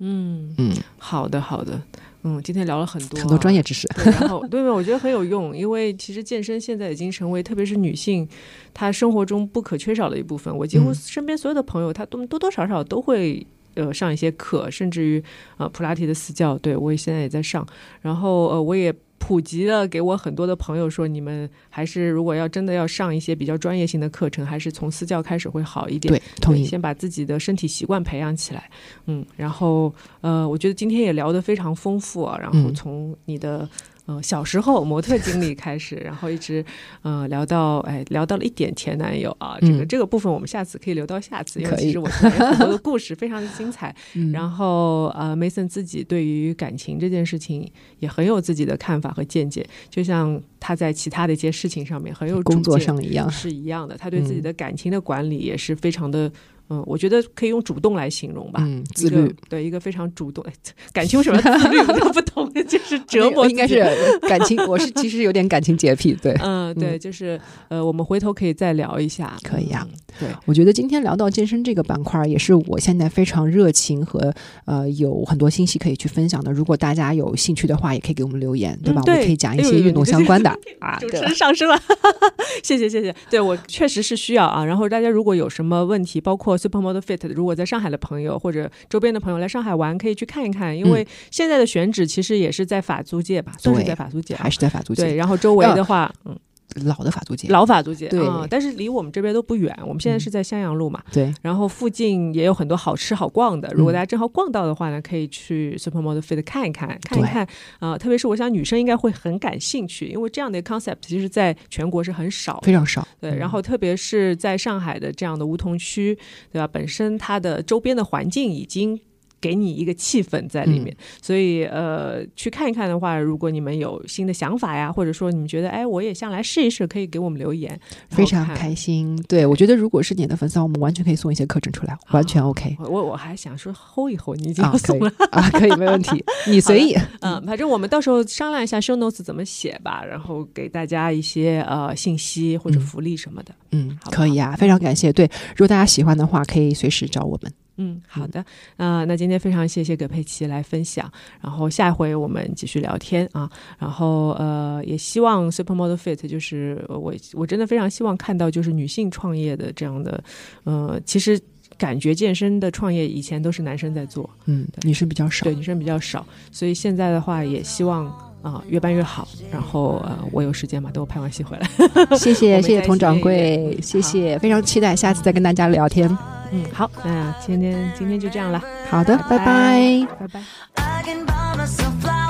[0.00, 1.80] 嗯，嗯，好的好的，
[2.22, 3.86] 嗯，今天聊了很多很多专业知识。
[3.88, 8.28] 对，然后对对，我觉得很有用，因为其实健身现在已经成为，特别是女性，
[8.72, 10.56] 她生活中不可缺少的一部分。
[10.56, 13.46] 我几乎嗯身边所有的朋友，她都多多少少都会。
[13.74, 15.22] 呃，上一些课，甚至于
[15.56, 17.64] 呃普拉提的私教，对我也现在也在上。
[18.00, 18.92] 然后呃，我也
[19.28, 26.10] 普及的给我很多的朋友说，你们还是如果要真的要上一些比较专业性的课程，还是从私教开始会好一点。
[26.10, 26.64] 对，同意。
[26.64, 28.70] 先把自己的身体习惯培养起来，
[29.04, 33.68] 嗯，然后呃，我觉得今天也聊得非常丰富啊，然后嗯从你的。
[34.08, 36.64] 呃，小时候模特经历开始，然后一直
[37.02, 43.94] 呃聊到哎聊到了一点前男友啊，这个、嗯这个部分我们下次可以留到下次，因为其实我觉得有很多的故事非常的精彩。
[44.16, 56.32] 嗯然后呃，Mason 自己对于感情这件事情也很有自己的看法和见解，就像他在其他的一些事情上面很有主工作见上一样，是一样的，他对自己嗯的感情的管理也是非常的，
[56.70, 58.60] 嗯，我觉得可以用主动来形容吧。
[58.62, 59.34] 嗯，自律。
[59.48, 60.52] 对一个非常主动，哎
[60.92, 61.78] 感情什么要自律？
[61.78, 63.48] 我都不懂， 就是折磨。
[63.48, 63.82] 应该是
[64.28, 66.34] 感情，我是其实有点感情洁癖，对。
[66.42, 69.36] 嗯，对，就是呃，我们回头可以再聊一下。
[69.42, 74.32] 可以啊嗯，对，我觉得今天聊到健身这个板块儿，也是我现在非常热情和
[74.66, 76.52] 呃有很多信息可以去分享的。
[76.52, 79.00] 如果大家有兴趣的话，也可以给我们留言，对吧？
[79.02, 81.80] 嗯对我们可以讲一些运动相关的呦 啊，主持人上升了，
[82.62, 83.14] 谢谢谢谢。
[83.30, 84.64] 对我确实是需要啊。
[84.64, 95.04] 然后大家如果有什么问题，包括 Supermodel Fit，如果在上海的朋友或者周边的朋友来上海玩，可以去看一看，因为现在的选址其实也是在法租界吧，算是在法租界啊，还是在法租界。
[95.04, 95.14] 对。
[95.16, 96.38] 然后周围的话，嗯，
[96.84, 99.76] 老的法租界，老法租界对啊，但是离我们这边都不远。
[99.82, 103.72] 我们现在是在襄阳路嘛，对，然后附近也有很多好吃好逛的。
[103.74, 107.44] 如果大家正好逛到的话呢，可以去 Supermodel Fit 看一看，看一看
[107.78, 113.06] 啊、呃特别是我想女生应该会很感兴趣，因为这样的 concept 其实在全国是很少非常少。
[113.20, 116.16] 对，嗯然后特别是在上海的这样的梧桐区，
[116.52, 116.68] 对吧？
[116.68, 119.00] 本身它的周边的环境已经
[119.40, 120.96] 给你一个气氛在里面。
[121.22, 127.78] 所以呃，去看一看的话，如果你们有新的想法呀，或者说你们觉得哎，我也想来试一试，可以给我们留言，
[128.10, 129.16] 非常开心。
[129.28, 132.76] 对我觉得，如果是你的粉丝，我们完全可以送一些课程出来，完全 OK。
[132.80, 136.96] 我我还想说吼一吼，你已经要送了啊，可以没问题，你随意。
[137.20, 143.54] 嗯，反正我们到时候商量一下 show notes 怎么写吧，然后给大家一些呃信息或者福利什么的。
[143.72, 145.12] 嗯，可以啊，非常感谢。
[145.12, 147.52] 对，如果大家喜欢的话，可以随时找我们。
[147.78, 148.44] 嗯，好的。
[148.76, 151.10] 啊，那今天非常谢谢葛佩奇来分享，
[151.40, 153.50] 然后下回我们继续聊天啊。
[153.78, 160.22] 然后呃，也希望 Supermodel Fit 就是我我真的非常希望看到就是女性创业的这样的，
[160.64, 161.40] 呃，其实
[161.76, 169.26] 感觉健身的创业以前都是男生在做，嗯，女生比较少，对，女生比较少，所以现在的话也希望啊越办越好。
[169.50, 171.68] 然后呃，我有时间嘛，等我拍完戏回来。
[172.16, 176.08] 谢谢谢谢佟掌柜，谢谢，非常期待下次再跟大家聊天。
[176.50, 178.62] 嗯，好，那今天今天就这样了。
[178.90, 182.27] 好的，拜拜，拜拜。